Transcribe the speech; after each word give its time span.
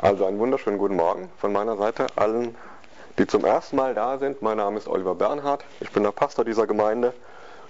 Also 0.00 0.26
einen 0.26 0.38
wunderschönen 0.38 0.78
guten 0.78 0.94
Morgen 0.94 1.28
von 1.38 1.52
meiner 1.52 1.76
Seite 1.76 2.06
allen, 2.14 2.54
die 3.18 3.26
zum 3.26 3.44
ersten 3.44 3.74
Mal 3.74 3.94
da 3.94 4.18
sind. 4.18 4.42
Mein 4.42 4.58
Name 4.58 4.78
ist 4.78 4.86
Oliver 4.86 5.16
Bernhard. 5.16 5.64
Ich 5.80 5.90
bin 5.90 6.04
der 6.04 6.12
Pastor 6.12 6.44
dieser 6.44 6.68
Gemeinde. 6.68 7.12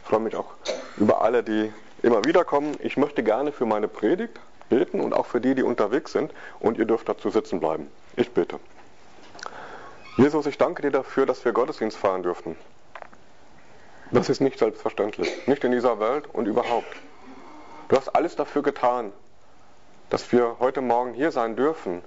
Ich 0.02 0.10
freue 0.10 0.20
mich 0.20 0.36
auch 0.36 0.52
über 0.98 1.22
alle, 1.22 1.42
die 1.42 1.72
immer 2.02 2.22
wieder 2.26 2.44
kommen. 2.44 2.76
Ich 2.80 2.98
möchte 2.98 3.22
gerne 3.22 3.50
für 3.50 3.64
meine 3.64 3.88
Predigt 3.88 4.38
beten 4.68 5.00
und 5.00 5.14
auch 5.14 5.24
für 5.24 5.40
die, 5.40 5.54
die 5.54 5.62
unterwegs 5.62 6.12
sind. 6.12 6.30
Und 6.60 6.76
ihr 6.76 6.84
dürft 6.84 7.08
dazu 7.08 7.30
sitzen 7.30 7.60
bleiben. 7.60 7.90
Ich 8.14 8.30
bete. 8.30 8.60
Jesus, 10.18 10.44
ich 10.44 10.58
danke 10.58 10.82
dir 10.82 10.90
dafür, 10.90 11.24
dass 11.24 11.46
wir 11.46 11.52
Gottesdienst 11.52 11.96
feiern 11.96 12.22
dürften. 12.22 12.56
Das 14.10 14.28
ist 14.28 14.42
nicht 14.42 14.58
selbstverständlich. 14.58 15.46
Nicht 15.46 15.64
in 15.64 15.72
dieser 15.72 15.98
Welt 15.98 16.28
und 16.30 16.44
überhaupt. 16.44 16.94
Du 17.88 17.96
hast 17.96 18.10
alles 18.10 18.36
dafür 18.36 18.62
getan, 18.62 19.14
dass 20.10 20.30
wir 20.30 20.56
heute 20.60 20.82
Morgen 20.82 21.14
hier 21.14 21.32
sein 21.32 21.56
dürfen, 21.56 22.02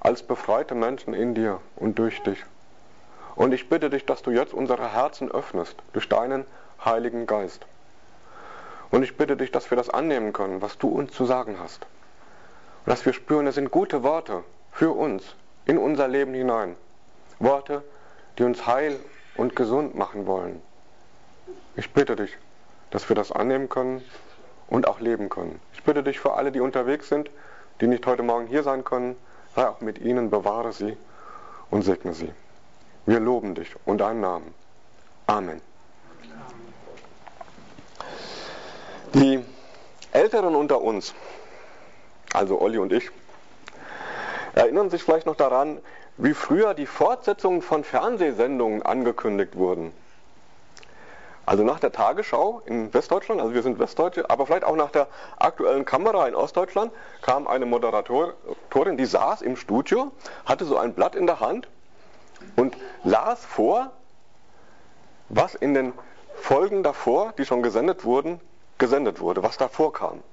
als 0.00 0.22
befreite 0.22 0.74
Menschen 0.74 1.14
in 1.14 1.34
dir 1.34 1.60
und 1.76 1.98
durch 1.98 2.22
dich. 2.22 2.44
Und 3.34 3.52
ich 3.52 3.68
bitte 3.68 3.90
dich, 3.90 4.06
dass 4.06 4.22
du 4.22 4.30
jetzt 4.30 4.54
unsere 4.54 4.92
Herzen 4.92 5.30
öffnest 5.30 5.76
durch 5.92 6.08
deinen 6.08 6.46
Heiligen 6.84 7.26
Geist. 7.26 7.66
Und 8.90 9.02
ich 9.02 9.16
bitte 9.16 9.36
dich, 9.36 9.50
dass 9.50 9.70
wir 9.70 9.76
das 9.76 9.90
annehmen 9.90 10.32
können, 10.32 10.62
was 10.62 10.78
du 10.78 10.88
uns 10.88 11.12
zu 11.12 11.24
sagen 11.24 11.58
hast. 11.60 11.86
Und 12.84 12.90
dass 12.90 13.04
wir 13.04 13.12
spüren, 13.12 13.46
es 13.46 13.56
sind 13.56 13.70
gute 13.70 14.02
Worte 14.02 14.44
für 14.72 14.90
uns, 14.92 15.34
in 15.66 15.76
unser 15.78 16.08
Leben 16.08 16.32
hinein. 16.34 16.76
Worte, 17.38 17.82
die 18.38 18.44
uns 18.44 18.66
heil 18.66 18.98
und 19.36 19.56
gesund 19.56 19.94
machen 19.94 20.26
wollen. 20.26 20.62
Ich 21.74 21.92
bitte 21.92 22.16
dich, 22.16 22.36
dass 22.90 23.08
wir 23.08 23.16
das 23.16 23.32
annehmen 23.32 23.68
können 23.68 24.02
und 24.68 24.88
auch 24.88 25.00
leben 25.00 25.28
können. 25.28 25.60
Ich 25.74 25.82
bitte 25.82 26.02
dich 26.02 26.18
für 26.18 26.34
alle, 26.34 26.52
die 26.52 26.60
unterwegs 26.60 27.08
sind, 27.08 27.30
die 27.80 27.86
nicht 27.86 28.06
heute 28.06 28.22
Morgen 28.22 28.46
hier 28.46 28.62
sein 28.62 28.84
können, 28.84 29.16
sei 29.56 29.66
auch 29.66 29.80
mit 29.80 29.98
ihnen, 29.98 30.30
bewahre 30.30 30.72
sie 30.72 30.96
und 31.70 31.82
segne 31.82 32.12
sie. 32.12 32.30
Wir 33.06 33.20
loben 33.20 33.54
dich 33.54 33.74
und 33.86 33.98
deinen 33.98 34.20
Namen. 34.20 34.54
Amen. 35.26 35.60
Die 39.14 39.42
Älteren 40.12 40.54
unter 40.54 40.82
uns, 40.82 41.14
also 42.34 42.60
Olli 42.60 42.78
und 42.78 42.92
ich, 42.92 43.10
erinnern 44.54 44.90
sich 44.90 45.02
vielleicht 45.02 45.26
noch 45.26 45.36
daran, 45.36 45.78
wie 46.18 46.34
früher 46.34 46.74
die 46.74 46.86
Fortsetzungen 46.86 47.62
von 47.62 47.82
Fernsehsendungen 47.82 48.82
angekündigt 48.82 49.56
wurden. 49.56 49.92
Also 51.46 51.62
nach 51.62 51.78
der 51.78 51.92
Tagesschau 51.92 52.60
in 52.66 52.92
Westdeutschland, 52.92 53.40
also 53.40 53.54
wir 53.54 53.62
sind 53.62 53.78
Westdeutsche, 53.78 54.28
aber 54.28 54.46
vielleicht 54.46 54.64
auch 54.64 54.74
nach 54.74 54.90
der 54.90 55.06
aktuellen 55.38 55.84
Kamera 55.84 56.26
in 56.26 56.34
Ostdeutschland, 56.34 56.90
kam 57.22 57.46
eine 57.46 57.66
Moderatorin, 57.66 58.96
die 58.96 59.06
saß 59.06 59.42
im 59.42 59.56
Studio, 59.56 60.10
hatte 60.44 60.64
so 60.64 60.76
ein 60.76 60.94
Blatt 60.94 61.14
in 61.14 61.26
der 61.26 61.38
Hand 61.38 61.68
und 62.56 62.76
las 63.04 63.44
vor, 63.44 63.92
was 65.28 65.54
in 65.54 65.74
den 65.74 65.92
Folgen 66.34 66.82
davor, 66.82 67.32
die 67.38 67.46
schon 67.46 67.62
gesendet 67.62 68.04
wurden, 68.04 68.40
gesendet 68.78 69.20
wurde, 69.20 69.44
was 69.44 69.56
davor 69.56 69.92
kam. 69.92 70.24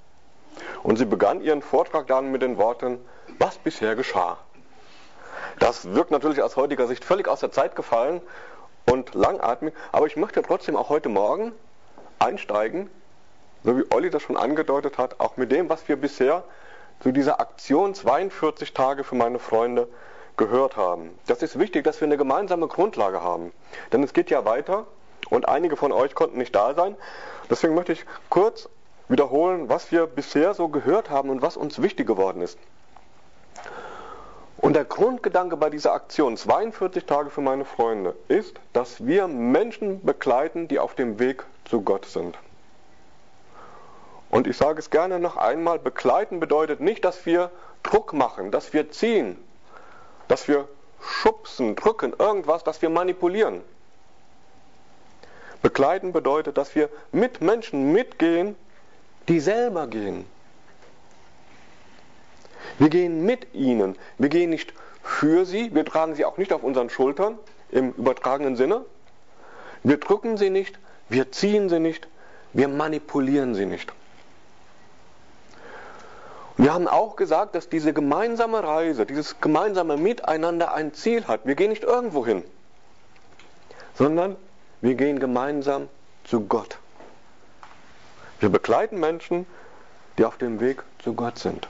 Und 0.82 0.98
sie 0.98 1.06
begann 1.06 1.42
ihren 1.42 1.62
Vortrag 1.62 2.08
dann 2.08 2.32
mit 2.32 2.42
den 2.42 2.58
Worten, 2.58 2.98
was 3.38 3.60
bisher 3.60 3.96
geschah. 3.96 4.38
Das 5.60 5.94
wirkt 5.94 6.10
natürlich 6.10 6.42
aus 6.42 6.56
heutiger 6.56 6.88
Sicht 6.88 7.06
völlig 7.06 7.28
aus 7.28 7.40
der 7.40 7.52
Zeit 7.52 7.76
gefallen 7.76 8.22
und 8.86 9.14
langatmig, 9.14 9.74
aber 9.92 10.08
ich 10.08 10.16
möchte 10.16 10.42
trotzdem 10.42 10.76
auch 10.76 10.90
heute 10.90 11.10
Morgen 11.10 11.52
einsteigen, 12.20 12.90
so 13.64 13.78
wie 13.78 13.84
Olli 13.92 14.10
das 14.10 14.22
schon 14.22 14.38
angedeutet 14.38 14.98
hat, 14.98 15.20
auch 15.20 15.38
mit 15.38 15.52
dem, 15.52 15.70
was 15.70 15.88
wir 15.88 15.96
bisher 15.96 16.44
zu 17.02 17.12
dieser 17.12 17.40
Aktion 17.40 17.94
42 17.94 18.74
Tage 18.74 19.04
für 19.04 19.16
meine 19.16 19.40
Freunde 19.40 19.88
gehört 20.38 20.78
haben. 20.78 21.18
Das 21.28 21.42
ist 21.44 21.60
wichtig, 21.60 21.84
dass 21.84 22.02
wir 22.02 22.08
eine 22.08 22.18
gemeinsame 22.18 22.68
Grundlage 22.68 23.22
haben, 23.22 23.52
denn 23.92 24.04
es 24.04 24.14
geht 24.14 24.30
ja 24.30 24.46
weiter 24.46 24.86
und 25.30 25.48
einige 25.48 25.78
von 25.78 25.92
euch 25.92 26.16
konnten 26.16 26.38
nicht 26.38 26.56
da 26.56 26.74
sein. 26.74 26.96
Deswegen 27.50 27.76
möchte 27.76 27.94
ich 27.94 28.06
kurz 28.30 28.70
wiederholen, 29.10 29.70
was 29.70 29.92
wir 29.92 30.08
bisher 30.08 30.54
so 30.54 30.70
gehört 30.70 31.10
haben 31.10 31.30
und 31.30 31.42
was 31.42 31.58
uns 31.58 31.82
wichtig 31.82 32.08
geworden 32.08 32.42
ist. 32.42 32.58
Und 34.64 34.78
der 34.78 34.86
Grundgedanke 34.86 35.58
bei 35.58 35.70
dieser 35.70 35.92
Aktion 35.92 36.38
42 36.38 37.04
Tage 37.04 37.30
für 37.30 37.42
meine 37.42 37.66
Freunde 37.66 38.16
ist, 38.30 38.62
dass 38.72 39.06
wir 39.06 39.28
Menschen 39.28 40.02
begleiten, 40.06 40.70
die 40.70 40.80
auf 40.80 40.96
dem 40.96 41.20
Weg 41.20 41.44
zu 41.66 41.82
Gott 41.82 42.06
sind. 42.06 42.38
Und 44.30 44.48
ich 44.48 44.56
sage 44.56 44.80
es 44.80 44.90
gerne 44.90 45.20
noch 45.20 45.36
einmal, 45.36 45.80
begleiten 45.80 46.40
bedeutet 46.40 46.80
nicht, 46.80 47.04
dass 47.04 47.26
wir 47.26 47.52
Druck 47.84 48.14
machen, 48.14 48.52
dass 48.52 48.72
wir 48.72 48.90
ziehen, 48.90 49.38
dass 50.30 50.48
wir 50.48 50.66
schubsen, 51.02 51.76
drücken, 51.76 52.14
irgendwas, 52.18 52.64
dass 52.64 52.82
wir 52.82 52.90
manipulieren. 52.90 53.60
Begleiten 55.62 56.14
bedeutet, 56.14 56.58
dass 56.58 56.74
wir 56.74 56.88
mit 57.12 57.42
Menschen 57.42 57.92
mitgehen, 57.92 58.56
die 59.28 59.42
selber 59.42 59.88
gehen. 59.88 60.26
Wir 62.80 62.90
gehen 62.90 63.26
mit 63.26 63.54
ihnen. 63.54 63.96
Wir 64.18 64.30
gehen 64.30 64.50
nicht 64.50 64.74
für 65.04 65.46
sie. 65.46 65.74
Wir 65.74 65.86
tragen 65.86 66.16
sie 66.16 66.26
auch 66.26 66.38
nicht 66.38 66.54
auf 66.54 66.64
unseren 66.64 66.90
Schultern 66.90 67.38
im 67.72 67.92
übertragenen 67.94 68.56
Sinne. 68.56 68.86
Wir 69.84 69.98
drücken 69.98 70.38
sie 70.38 70.50
nicht. 70.50 70.80
Wir 71.10 71.32
ziehen 71.32 71.70
sie 71.70 71.80
nicht. 71.80 72.08
Wir 72.54 72.68
manipulieren 72.68 73.56
sie 73.56 73.66
nicht. 73.66 73.92
Wir 76.56 76.74
haben 76.74 76.88
auch 76.88 77.16
gesagt, 77.16 77.56
dass 77.56 77.68
diese 77.68 77.94
gemeinsame 77.94 78.64
Reise, 78.64 79.06
dieses 79.06 79.42
gemeinsame 79.42 79.98
Miteinander 79.98 80.74
ein 80.74 80.94
Ziel 80.94 81.28
hat. 81.28 81.42
Wir 81.46 81.56
gehen 81.56 81.70
nicht 81.70 81.84
irgendwo 81.84 82.26
hin, 82.26 82.44
sondern 83.96 84.36
wir 84.82 84.94
gehen 84.94 85.20
gemeinsam 85.20 85.90
zu 86.26 86.42
Gott. 86.42 86.78
Wir 88.40 88.50
begleiten 88.50 89.00
Menschen, 89.00 89.48
die 90.18 90.26
auf 90.26 90.38
dem 90.38 90.60
Weg 90.60 90.84
zu 91.04 91.14
Gott 91.14 91.40
sind. 91.40 91.68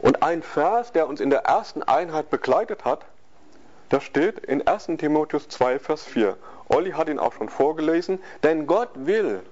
Und 0.00 0.22
ein 0.22 0.42
Vers, 0.42 0.92
der 0.92 1.08
uns 1.08 1.20
in 1.20 1.30
der 1.30 1.40
ersten 1.40 1.82
Einheit 1.82 2.30
begleitet 2.30 2.84
hat, 2.84 3.04
das 3.90 4.02
steht 4.04 4.38
in 4.38 4.66
1 4.66 4.86
Timotheus 4.98 5.48
2, 5.48 5.78
Vers 5.78 6.04
4. 6.04 6.36
Olli 6.68 6.92
hat 6.92 7.08
ihn 7.08 7.18
auch 7.18 7.34
schon 7.34 7.48
vorgelesen, 7.48 8.22
denn 8.42 8.66
Gott 8.66 8.90
will, 8.94 9.42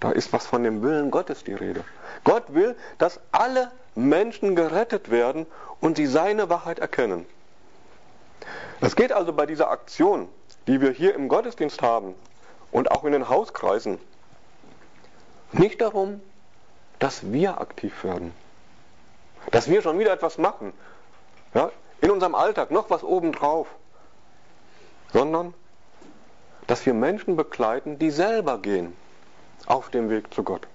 da 0.00 0.10
ist 0.10 0.32
was 0.32 0.46
von 0.46 0.64
dem 0.64 0.82
Willen 0.82 1.10
Gottes 1.10 1.44
die 1.44 1.52
Rede. 1.52 1.84
Gott 2.24 2.54
will, 2.54 2.74
dass 2.98 3.20
alle 3.30 3.70
Menschen 3.94 4.56
gerettet 4.56 5.10
werden 5.10 5.46
und 5.80 5.96
sie 5.96 6.06
seine 6.06 6.48
Wahrheit 6.48 6.78
erkennen. 6.78 7.26
Es 8.80 8.96
geht 8.96 9.12
also 9.12 9.32
bei 9.32 9.46
dieser 9.46 9.70
Aktion, 9.70 10.28
die 10.66 10.80
wir 10.80 10.90
hier 10.90 11.14
im 11.14 11.28
Gottesdienst 11.28 11.82
haben 11.82 12.14
und 12.72 12.90
auch 12.90 13.04
in 13.04 13.12
den 13.12 13.28
Hauskreisen, 13.28 13.98
nicht 15.52 15.80
darum, 15.80 16.20
dass 16.98 17.30
wir 17.30 17.60
aktiv 17.60 18.02
werden 18.02 18.32
dass 19.50 19.68
wir 19.68 19.82
schon 19.82 19.98
wieder 19.98 20.12
etwas 20.12 20.38
machen. 20.38 20.72
Ja, 21.54 21.70
in 22.00 22.10
unserem 22.10 22.34
Alltag 22.34 22.70
noch 22.70 22.90
was 22.90 23.02
obendrauf. 23.02 23.68
Sondern, 25.12 25.54
dass 26.66 26.86
wir 26.86 26.94
Menschen 26.94 27.36
begleiten, 27.36 27.98
die 27.98 28.10
selber 28.10 28.58
gehen 28.58 28.96
auf 29.66 29.90
dem 29.90 30.08
Weg 30.08 30.32
zu 30.32 30.44
Gott. 30.44 30.66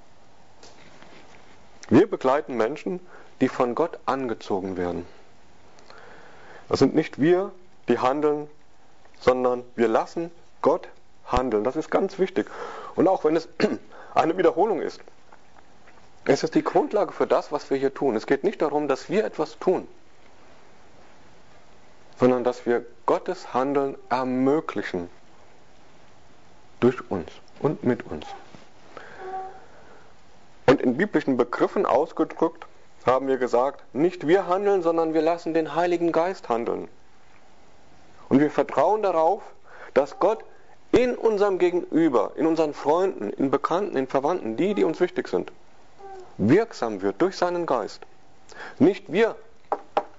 Wir 1.89 2.09
begleiten 2.09 2.57
Menschen, 2.57 2.99
die 3.41 3.47
von 3.47 3.75
Gott 3.75 3.99
angezogen 4.05 4.75
werden. 4.75 5.05
Das 6.67 6.79
sind 6.79 6.95
nicht 6.95 7.19
wir, 7.19 7.51
die 7.87 7.99
handeln, 7.99 8.49
sondern 9.19 9.63
wir 9.75 9.87
lassen 9.87 10.31
Gott 10.61 10.87
handeln. 11.27 11.63
Das 11.63 11.75
ist 11.75 11.91
ganz 11.91 12.17
wichtig. 12.19 12.47
Und 12.95 13.07
auch 13.07 13.23
wenn 13.23 13.35
es 13.35 13.47
eine 14.15 14.37
Wiederholung 14.37 14.81
ist, 14.81 14.99
es 16.25 16.43
ist 16.43 16.55
die 16.55 16.63
Grundlage 16.63 17.11
für 17.11 17.27
das, 17.27 17.51
was 17.51 17.69
wir 17.69 17.77
hier 17.77 17.93
tun. 17.93 18.15
Es 18.15 18.25
geht 18.25 18.43
nicht 18.43 18.61
darum, 18.61 18.87
dass 18.87 19.09
wir 19.09 19.23
etwas 19.25 19.59
tun, 19.59 19.87
sondern 22.19 22.43
dass 22.43 22.65
wir 22.65 22.85
Gottes 23.05 23.53
Handeln 23.53 23.95
ermöglichen. 24.09 25.09
Durch 26.79 27.09
uns 27.09 27.31
und 27.61 27.83
mit 27.83 28.05
uns. 28.11 28.25
Und 30.65 30.81
in 30.81 30.97
biblischen 30.97 31.37
Begriffen 31.37 31.85
ausgedrückt 31.85 32.67
haben 33.05 33.27
wir 33.27 33.37
gesagt, 33.37 33.83
nicht 33.93 34.27
wir 34.27 34.47
handeln, 34.47 34.81
sondern 34.81 35.13
wir 35.13 35.21
lassen 35.21 35.53
den 35.53 35.75
Heiligen 35.75 36.11
Geist 36.11 36.49
handeln. 36.49 36.87
Und 38.29 38.39
wir 38.39 38.49
vertrauen 38.49 39.03
darauf, 39.03 39.41
dass 39.93 40.19
Gott 40.19 40.43
in 40.91 41.15
unserem 41.15 41.59
Gegenüber, 41.59 42.33
in 42.35 42.45
unseren 42.45 42.73
Freunden, 42.73 43.29
in 43.31 43.51
Bekannten, 43.51 43.95
in 43.95 44.07
Verwandten, 44.07 44.57
die, 44.57 44.73
die 44.73 44.83
uns 44.83 44.99
wichtig 44.99 45.27
sind, 45.27 45.51
wirksam 46.37 47.01
wird 47.01 47.21
durch 47.21 47.37
seinen 47.37 47.65
Geist. 47.65 48.01
Nicht 48.79 49.11
wir 49.11 49.35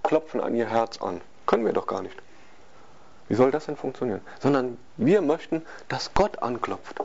klopfen 0.03 0.41
an 0.41 0.55
ihr 0.55 0.67
Herz 0.67 1.01
an. 1.01 1.21
Können 1.47 1.65
wir 1.65 1.73
doch 1.73 1.87
gar 1.87 2.03
nicht. 2.03 2.17
Wie 3.29 3.35
soll 3.35 3.51
das 3.51 3.67
denn 3.67 3.77
funktionieren? 3.77 4.21
Sondern 4.41 4.79
wir 4.97 5.21
möchten, 5.21 5.63
dass 5.89 6.15
Gott 6.15 6.43
anklopft. 6.43 7.01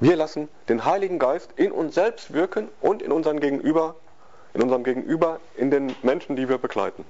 Wir 0.00 0.16
lassen 0.16 0.48
den 0.68 0.84
Heiligen 0.84 1.18
Geist 1.18 1.50
in 1.56 1.72
uns 1.72 1.94
selbst 1.94 2.32
wirken 2.32 2.68
und 2.80 3.02
in 3.02 3.12
unseren 3.12 3.40
Gegenüber, 3.40 3.96
in 4.52 4.62
unserem 4.62 4.84
Gegenüber, 4.84 5.40
in 5.56 5.70
den 5.70 5.94
Menschen, 6.02 6.36
die 6.36 6.48
wir 6.48 6.58
begleiten. 6.58 7.04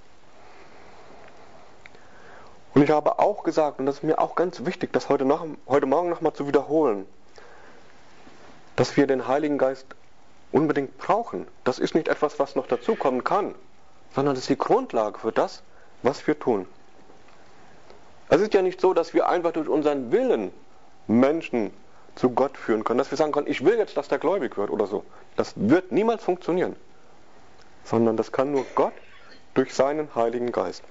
Und 2.75 2.83
ich 2.83 2.91
habe 2.91 3.19
auch 3.19 3.45
gesagt, 3.45 3.79
und 3.79 3.87
das 3.87 3.97
ist 3.97 4.03
mir 4.03 4.19
auch 4.19 4.35
ganz 4.35 4.65
wichtig, 4.65 4.93
das 4.93 5.09
heute, 5.09 5.25
nach, 5.25 5.45
heute 5.67 5.87
Morgen 5.87 6.09
nochmal 6.09 6.33
zu 6.33 6.47
wiederholen, 6.47 7.07
dass 8.77 8.97
wir 8.97 9.07
den 9.07 9.29
Heiligen 9.29 9.59
Geist 9.59 9.87
unbedingt 10.53 10.99
brauchen. 10.99 11.47
Das 11.65 11.79
ist 11.79 11.95
nicht 11.95 12.09
etwas, 12.09 12.39
was 12.39 12.55
noch 12.55 12.67
dazukommen 12.67 13.25
kann, 13.25 13.55
sondern 14.15 14.35
das 14.35 14.45
ist 14.45 14.51
die 14.51 14.59
Grundlage 14.59 15.19
für 15.19 15.33
das, 15.33 15.63
was 16.03 16.27
wir 16.27 16.39
tun. 16.39 16.67
Es 18.29 18.41
ist 18.41 18.55
ja 18.55 18.63
nicht 18.63 18.81
so, 18.81 18.95
dass 18.95 19.15
wir 19.15 19.29
einfach 19.29 19.53
durch 19.53 19.69
unseren 19.69 20.11
Willen 20.13 20.53
Menschen 21.07 21.73
zu 22.15 22.31
Gott 22.31 22.57
führen 22.57 22.85
können, 22.85 22.99
dass 22.99 23.11
wir 23.11 23.19
sagen 23.19 23.33
können, 23.33 23.49
ich 23.49 23.65
will 23.65 23.77
jetzt, 23.77 23.97
dass 23.97 24.09
der 24.09 24.19
gläubig 24.19 24.57
wird 24.57 24.71
oder 24.71 24.87
so. 24.87 25.05
Das 25.37 25.53
wird 25.57 25.93
niemals 25.93 26.23
funktionieren, 26.23 26.77
sondern 27.85 28.17
das 28.17 28.33
kann 28.33 28.53
nur 28.53 28.65
Gott 28.75 28.93
durch 29.55 29.75
seinen 29.75 30.15
Heiligen 30.15 30.53
Geist. 30.53 30.83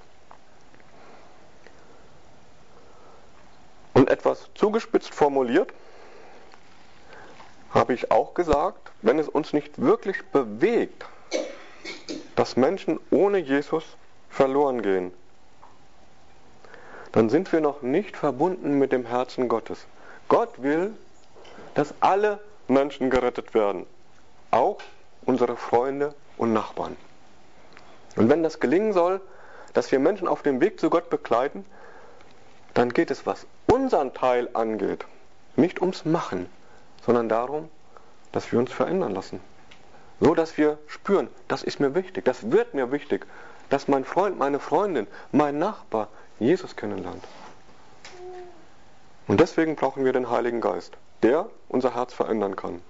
Und 3.93 4.09
etwas 4.09 4.49
zugespitzt 4.55 5.13
formuliert, 5.13 5.71
habe 7.73 7.93
ich 7.93 8.11
auch 8.11 8.33
gesagt, 8.33 8.91
wenn 9.01 9.19
es 9.19 9.27
uns 9.27 9.53
nicht 9.53 9.81
wirklich 9.81 10.23
bewegt, 10.27 11.05
dass 12.35 12.55
Menschen 12.55 12.99
ohne 13.09 13.39
Jesus 13.39 13.83
verloren 14.29 14.81
gehen, 14.81 15.11
dann 17.11 17.29
sind 17.29 17.51
wir 17.51 17.61
noch 17.61 17.81
nicht 17.81 18.17
verbunden 18.17 18.79
mit 18.79 18.91
dem 18.91 19.05
Herzen 19.05 19.47
Gottes. 19.47 19.85
Gott 20.27 20.61
will, 20.61 20.93
dass 21.75 21.93
alle 21.99 22.39
Menschen 22.67 23.09
gerettet 23.09 23.53
werden, 23.53 23.85
auch 24.51 24.77
unsere 25.25 25.55
Freunde 25.55 26.13
und 26.37 26.53
Nachbarn. 26.53 26.95
Und 28.15 28.29
wenn 28.29 28.43
das 28.43 28.59
gelingen 28.59 28.93
soll, 28.93 29.21
dass 29.73 29.91
wir 29.91 29.99
Menschen 29.99 30.27
auf 30.27 30.43
dem 30.43 30.61
Weg 30.61 30.79
zu 30.79 30.89
Gott 30.89 31.09
begleiten, 31.09 31.65
dann 32.73 32.89
geht 32.89 33.11
es, 33.11 33.25
was 33.25 33.45
unseren 33.67 34.13
Teil 34.13 34.49
angeht, 34.53 35.05
nicht 35.55 35.81
ums 35.81 36.05
Machen, 36.05 36.47
sondern 37.05 37.29
darum, 37.29 37.69
dass 38.31 38.51
wir 38.51 38.59
uns 38.59 38.71
verändern 38.71 39.13
lassen. 39.13 39.39
So 40.19 40.33
dass 40.33 40.57
wir 40.57 40.77
spüren, 40.87 41.27
das 41.47 41.63
ist 41.63 41.79
mir 41.79 41.95
wichtig, 41.95 42.25
das 42.25 42.51
wird 42.51 42.73
mir 42.73 42.91
wichtig, 42.91 43.25
dass 43.69 43.87
mein 43.87 44.05
Freund, 44.05 44.37
meine 44.37 44.59
Freundin, 44.59 45.07
mein 45.31 45.59
Nachbar 45.59 46.09
Jesus 46.39 46.75
kennenlernt. 46.75 47.23
Und 49.27 49.39
deswegen 49.39 49.75
brauchen 49.75 50.05
wir 50.05 50.13
den 50.13 50.29
Heiligen 50.29 50.61
Geist, 50.61 50.93
der 51.21 51.49
unser 51.69 51.95
Herz 51.95 52.13
verändern 52.13 52.55
kann. 52.55 52.81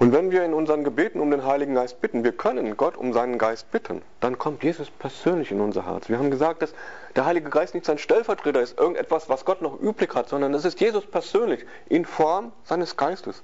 Und 0.00 0.12
wenn 0.12 0.30
wir 0.30 0.46
in 0.46 0.54
unseren 0.54 0.82
Gebeten 0.82 1.20
um 1.20 1.30
den 1.30 1.44
Heiligen 1.44 1.74
Geist 1.74 2.00
bitten, 2.00 2.24
wir 2.24 2.32
können 2.32 2.74
Gott 2.78 2.96
um 2.96 3.12
seinen 3.12 3.36
Geist 3.36 3.70
bitten, 3.70 4.00
dann 4.20 4.38
kommt 4.38 4.64
Jesus 4.64 4.90
persönlich 4.90 5.50
in 5.50 5.60
unser 5.60 5.84
Herz. 5.84 6.08
Wir 6.08 6.16
haben 6.16 6.30
gesagt, 6.30 6.62
dass 6.62 6.72
der 7.16 7.26
Heilige 7.26 7.50
Geist 7.50 7.74
nicht 7.74 7.84
sein 7.84 7.98
Stellvertreter 7.98 8.62
ist, 8.62 8.78
irgendetwas, 8.78 9.28
was 9.28 9.44
Gott 9.44 9.60
noch 9.60 9.78
üblich 9.78 10.14
hat, 10.14 10.30
sondern 10.30 10.54
es 10.54 10.64
ist 10.64 10.80
Jesus 10.80 11.04
persönlich 11.04 11.66
in 11.90 12.06
Form 12.06 12.52
seines 12.64 12.96
Geistes, 12.96 13.42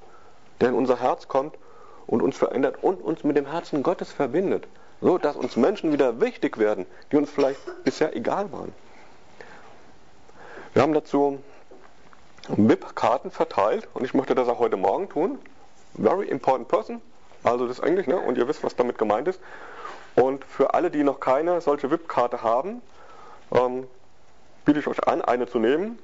der 0.63 0.71
in 0.71 0.77
unser 0.77 0.99
Herz 0.99 1.29
kommt 1.29 1.59
und 2.07 2.23
uns 2.23 2.39
verändert 2.39 2.79
und 2.81 3.03
uns 3.03 3.23
mit 3.23 3.37
dem 3.37 3.51
Herzen 3.51 3.83
Gottes 3.83 4.11
verbindet, 4.11 4.67
so 5.03 5.19
dass 5.19 5.37
uns 5.37 5.57
Menschen 5.57 5.93
wieder 5.93 6.23
wichtig 6.23 6.57
werden, 6.57 6.87
die 7.13 7.17
uns 7.17 7.29
vielleicht 7.29 7.61
bisher 7.85 8.17
egal 8.17 8.51
waren. 8.51 8.73
Wir 10.73 10.81
haben 10.81 10.95
dazu 10.95 11.39
VIP-Karten 12.49 13.31
verteilt 13.31 13.91
und 13.93 14.07
ich 14.07 14.15
möchte 14.15 14.35
das 14.35 14.49
auch 14.49 14.59
heute 14.59 14.79
Morgen 14.79 15.11
tun. 15.11 15.39
Very 15.97 16.29
important 16.29 16.69
person, 16.69 17.01
also 17.43 17.67
das 17.67 17.79
ist 17.79 17.85
Englisch, 17.85 18.07
ne? 18.07 18.19
und 18.19 18.37
ihr 18.39 18.49
wisst, 18.49 18.63
was 18.65 18.77
damit 18.77 18.99
gemeint 18.99 19.29
ist. 19.29 19.41
Und 20.15 20.45
für 20.45 20.75
alle, 20.75 20.91
die 20.91 21.05
noch 21.05 21.21
keine 21.21 21.61
solche 21.61 21.91
VIP-Karte 21.91 22.43
haben, 22.43 22.81
ähm, 23.53 23.87
biete 24.65 24.81
ich 24.81 24.87
euch 24.87 25.07
an, 25.07 25.23
eine 25.23 25.47
zu 25.47 25.59
nehmen 25.59 25.99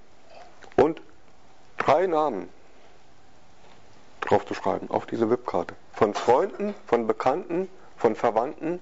und 0.76 1.00
drei 1.78 2.06
Namen 2.06 2.48
drauf 4.20 4.46
zu 4.46 4.54
schreiben 4.54 4.90
auf 4.90 5.06
diese 5.06 5.30
VIP-Karte. 5.30 5.74
Von 5.94 6.14
Freunden, 6.14 6.74
von 6.86 7.06
Bekannten, 7.06 7.68
von 7.96 8.14
Verwandten, 8.14 8.80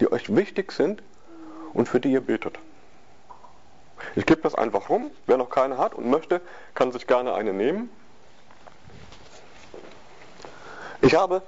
die 0.00 0.10
euch 0.10 0.34
wichtig 0.34 0.72
sind 0.72 1.02
und 1.74 1.88
für 1.88 2.00
die 2.00 2.12
ihr 2.12 2.22
betet. 2.22 2.58
Ich 4.16 4.26
gebe 4.26 4.40
das 4.40 4.54
einfach 4.54 4.88
rum. 4.88 5.10
Wer 5.26 5.36
noch 5.36 5.50
keine 5.50 5.78
hat 5.78 5.94
und 5.94 6.08
möchte, 6.08 6.40
kann 6.74 6.92
sich 6.92 7.06
gerne 7.06 7.34
eine 7.34 7.52
nehmen. 7.52 7.90
Ich 11.02 11.14
habe 11.14 11.42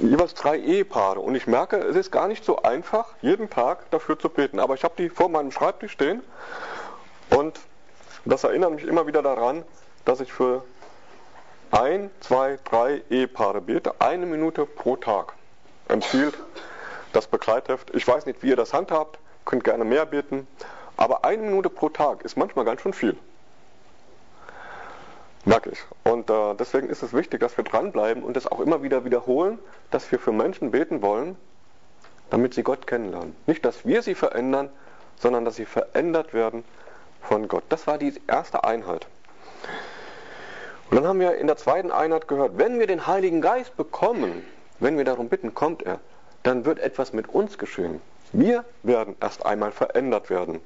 jeweils 0.00 0.34
drei 0.34 0.58
Ehepaare 0.58 1.20
und 1.20 1.34
ich 1.34 1.46
merke, 1.46 1.76
es 1.76 1.96
ist 1.96 2.10
gar 2.10 2.28
nicht 2.28 2.44
so 2.44 2.62
einfach, 2.62 3.14
jeden 3.22 3.48
Tag 3.50 3.90
dafür 3.90 4.18
zu 4.18 4.28
beten. 4.28 4.58
Aber 4.58 4.74
ich 4.74 4.84
habe 4.84 4.94
die 4.98 5.08
vor 5.08 5.28
meinem 5.28 5.52
Schreibtisch 5.52 5.92
stehen 5.92 6.22
und 7.30 7.60
das 8.24 8.44
erinnert 8.44 8.72
mich 8.72 8.84
immer 8.84 9.06
wieder 9.06 9.22
daran, 9.22 9.64
dass 10.04 10.20
ich 10.20 10.32
für 10.32 10.64
ein, 11.70 12.10
zwei, 12.20 12.58
drei 12.64 13.02
Ehepaare 13.10 13.60
bete, 13.60 14.00
eine 14.00 14.26
Minute 14.26 14.66
pro 14.66 14.96
Tag. 14.96 15.34
Empfiehlt 15.88 16.34
das 17.12 17.26
Begleitheft. 17.26 17.94
Ich 17.94 18.06
weiß 18.06 18.26
nicht, 18.26 18.42
wie 18.42 18.48
ihr 18.48 18.56
das 18.56 18.74
handhabt, 18.74 19.18
könnt 19.44 19.64
gerne 19.64 19.84
mehr 19.84 20.04
beten, 20.04 20.46
aber 20.96 21.24
eine 21.24 21.42
Minute 21.42 21.70
pro 21.70 21.88
Tag 21.88 22.22
ist 22.22 22.36
manchmal 22.36 22.64
ganz 22.64 22.82
schön 22.82 22.92
viel. 22.92 23.16
Merke 25.48 25.70
ich. 25.70 25.82
Und 26.04 26.28
äh, 26.28 26.54
deswegen 26.58 26.90
ist 26.90 27.02
es 27.02 27.14
wichtig, 27.14 27.40
dass 27.40 27.56
wir 27.56 27.64
dranbleiben 27.64 28.22
und 28.22 28.36
das 28.36 28.46
auch 28.46 28.60
immer 28.60 28.82
wieder 28.82 29.06
wiederholen, 29.06 29.58
dass 29.90 30.12
wir 30.12 30.18
für 30.18 30.30
Menschen 30.30 30.72
beten 30.72 31.00
wollen, 31.00 31.36
damit 32.28 32.52
sie 32.52 32.62
Gott 32.62 32.86
kennenlernen. 32.86 33.34
Nicht, 33.46 33.64
dass 33.64 33.86
wir 33.86 34.02
sie 34.02 34.14
verändern, 34.14 34.68
sondern 35.16 35.46
dass 35.46 35.56
sie 35.56 35.64
verändert 35.64 36.34
werden 36.34 36.64
von 37.22 37.48
Gott. 37.48 37.62
Das 37.70 37.86
war 37.86 37.96
die 37.96 38.12
erste 38.26 38.64
Einheit. 38.64 39.06
Und 40.90 40.98
dann 40.98 41.06
haben 41.06 41.18
wir 41.18 41.36
in 41.36 41.46
der 41.46 41.56
zweiten 41.56 41.92
Einheit 41.92 42.28
gehört, 42.28 42.58
wenn 42.58 42.78
wir 42.78 42.86
den 42.86 43.06
Heiligen 43.06 43.40
Geist 43.40 43.74
bekommen, 43.74 44.44
wenn 44.80 44.98
wir 44.98 45.06
darum 45.06 45.30
bitten, 45.30 45.54
kommt 45.54 45.82
er, 45.82 45.98
dann 46.42 46.66
wird 46.66 46.78
etwas 46.78 47.14
mit 47.14 47.26
uns 47.26 47.56
geschehen. 47.56 48.02
Wir 48.34 48.66
werden 48.82 49.16
erst 49.18 49.46
einmal 49.46 49.72
verändert 49.72 50.28
werden. 50.28 50.60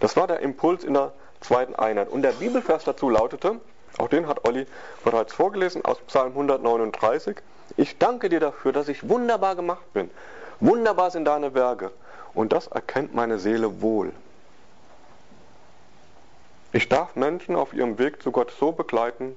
Das 0.00 0.18
war 0.18 0.26
der 0.26 0.40
Impuls 0.40 0.84
in 0.84 0.92
der 0.92 1.14
zweiten 1.40 1.74
Einheit. 1.74 2.10
Und 2.10 2.20
der 2.20 2.32
Bibelvers 2.32 2.84
dazu 2.84 3.08
lautete, 3.08 3.58
auch 3.98 4.08
den 4.08 4.26
hat 4.26 4.44
Olli 4.46 4.66
bereits 5.04 5.32
vorgelesen 5.32 5.84
aus 5.84 5.98
Psalm 6.06 6.32
139. 6.32 7.36
Ich 7.76 7.98
danke 7.98 8.28
dir 8.28 8.40
dafür, 8.40 8.72
dass 8.72 8.88
ich 8.88 9.08
wunderbar 9.08 9.56
gemacht 9.56 9.92
bin. 9.92 10.10
Wunderbar 10.60 11.10
sind 11.10 11.24
deine 11.24 11.54
Werke. 11.54 11.90
Und 12.34 12.52
das 12.52 12.66
erkennt 12.66 13.14
meine 13.14 13.38
Seele 13.38 13.80
wohl. 13.80 14.12
Ich 16.72 16.88
darf 16.88 17.16
Menschen 17.16 17.56
auf 17.56 17.72
ihrem 17.72 17.98
Weg 17.98 18.22
zu 18.22 18.30
Gott 18.30 18.52
so 18.58 18.72
begleiten, 18.72 19.34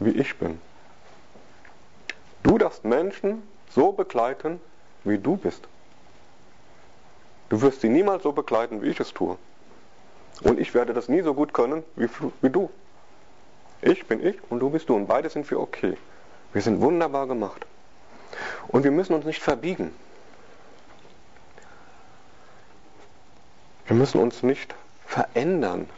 wie 0.00 0.10
ich 0.10 0.36
bin. 0.38 0.60
Du 2.42 2.58
darfst 2.58 2.84
Menschen 2.84 3.42
so 3.70 3.92
begleiten, 3.92 4.60
wie 5.04 5.18
du 5.18 5.36
bist. 5.36 5.68
Du 7.48 7.60
wirst 7.62 7.82
sie 7.82 7.88
niemals 7.88 8.24
so 8.24 8.32
begleiten, 8.32 8.82
wie 8.82 8.88
ich 8.88 8.98
es 8.98 9.12
tue. 9.12 9.36
Und 10.42 10.58
ich 10.58 10.74
werde 10.74 10.94
das 10.94 11.08
nie 11.08 11.22
so 11.22 11.34
gut 11.34 11.54
können 11.54 11.84
wie, 11.94 12.08
wie 12.40 12.50
du. 12.50 12.70
Ich 13.82 14.06
bin 14.06 14.24
ich 14.24 14.38
und 14.48 14.60
du 14.60 14.70
bist 14.70 14.88
du 14.88 14.94
und 14.94 15.06
beide 15.06 15.28
sind 15.28 15.50
wir 15.50 15.60
okay. 15.60 15.96
Wir 16.52 16.62
sind 16.62 16.80
wunderbar 16.80 17.26
gemacht. 17.26 17.66
Und 18.68 18.84
wir 18.84 18.92
müssen 18.92 19.12
uns 19.12 19.24
nicht 19.24 19.42
verbiegen. 19.42 19.92
Wir 23.86 23.96
müssen 23.96 24.20
uns 24.20 24.42
nicht 24.44 24.74
verändern 25.04 25.88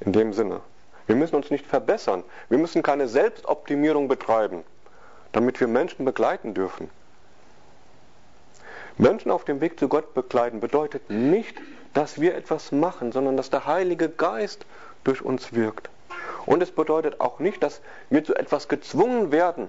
in 0.00 0.12
dem 0.12 0.32
Sinne. 0.32 0.60
Wir 1.08 1.16
müssen 1.16 1.34
uns 1.34 1.50
nicht 1.50 1.66
verbessern. 1.66 2.22
Wir 2.48 2.58
müssen 2.58 2.82
keine 2.84 3.08
Selbstoptimierung 3.08 4.06
betreiben, 4.06 4.62
damit 5.32 5.58
wir 5.58 5.66
Menschen 5.66 6.04
begleiten 6.04 6.54
dürfen. 6.54 6.88
Menschen 8.96 9.30
auf 9.30 9.44
dem 9.44 9.60
Weg 9.60 9.78
zu 9.78 9.88
Gott 9.88 10.14
begleiten 10.14 10.60
bedeutet 10.60 11.10
nicht, 11.10 11.60
dass 11.94 12.20
wir 12.20 12.36
etwas 12.36 12.70
machen, 12.70 13.10
sondern 13.10 13.36
dass 13.36 13.50
der 13.50 13.66
Heilige 13.66 14.08
Geist 14.08 14.66
durch 15.02 15.22
uns 15.22 15.52
wirkt. 15.52 15.90
Und 16.48 16.62
es 16.62 16.70
bedeutet 16.70 17.20
auch 17.20 17.40
nicht, 17.40 17.62
dass 17.62 17.82
wir 18.08 18.24
zu 18.24 18.34
etwas 18.34 18.68
gezwungen 18.68 19.32
werden, 19.32 19.68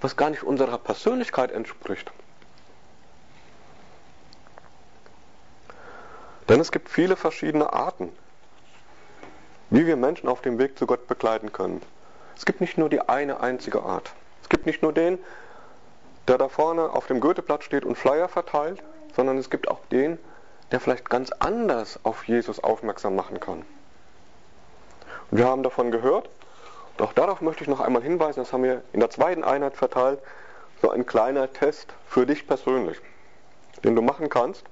was 0.00 0.16
gar 0.16 0.30
nicht 0.30 0.44
unserer 0.44 0.78
Persönlichkeit 0.78 1.52
entspricht. 1.52 2.10
Denn 6.48 6.58
es 6.58 6.72
gibt 6.72 6.88
viele 6.88 7.16
verschiedene 7.16 7.70
Arten, 7.70 8.10
wie 9.68 9.86
wir 9.86 9.96
Menschen 9.96 10.30
auf 10.30 10.40
dem 10.40 10.58
Weg 10.58 10.78
zu 10.78 10.86
Gott 10.86 11.06
begleiten 11.06 11.52
können. 11.52 11.82
Es 12.34 12.46
gibt 12.46 12.62
nicht 12.62 12.78
nur 12.78 12.88
die 12.88 13.02
eine 13.02 13.40
einzige 13.40 13.82
Art. 13.82 14.14
Es 14.40 14.48
gibt 14.48 14.64
nicht 14.64 14.80
nur 14.80 14.94
den, 14.94 15.18
der 16.28 16.38
da 16.38 16.48
vorne 16.48 16.94
auf 16.94 17.08
dem 17.08 17.20
Goetheplatz 17.20 17.64
steht 17.64 17.84
und 17.84 17.98
Flyer 17.98 18.30
verteilt, 18.30 18.82
sondern 19.14 19.36
es 19.36 19.50
gibt 19.50 19.68
auch 19.68 19.80
den, 19.92 20.18
der 20.72 20.80
vielleicht 20.80 21.10
ganz 21.10 21.30
anders 21.32 22.00
auf 22.04 22.24
Jesus 22.24 22.64
aufmerksam 22.64 23.14
machen 23.16 23.38
kann. 23.38 23.66
Und 25.30 25.38
wir 25.38 25.46
haben 25.46 25.62
davon 25.62 25.90
gehört. 25.90 26.28
Und 26.96 27.04
auch 27.04 27.12
darauf 27.12 27.40
möchte 27.40 27.62
ich 27.62 27.68
noch 27.68 27.80
einmal 27.80 28.02
hinweisen, 28.02 28.40
das 28.40 28.52
haben 28.52 28.62
wir 28.62 28.82
in 28.92 29.00
der 29.00 29.10
zweiten 29.10 29.44
Einheit 29.44 29.76
verteilt, 29.76 30.20
so 30.80 30.90
ein 30.90 31.06
kleiner 31.06 31.52
Test 31.52 31.92
für 32.06 32.26
dich 32.26 32.46
persönlich, 32.46 32.98
den 33.84 33.94
du 33.94 34.02
machen 34.02 34.28
kannst, 34.28 34.64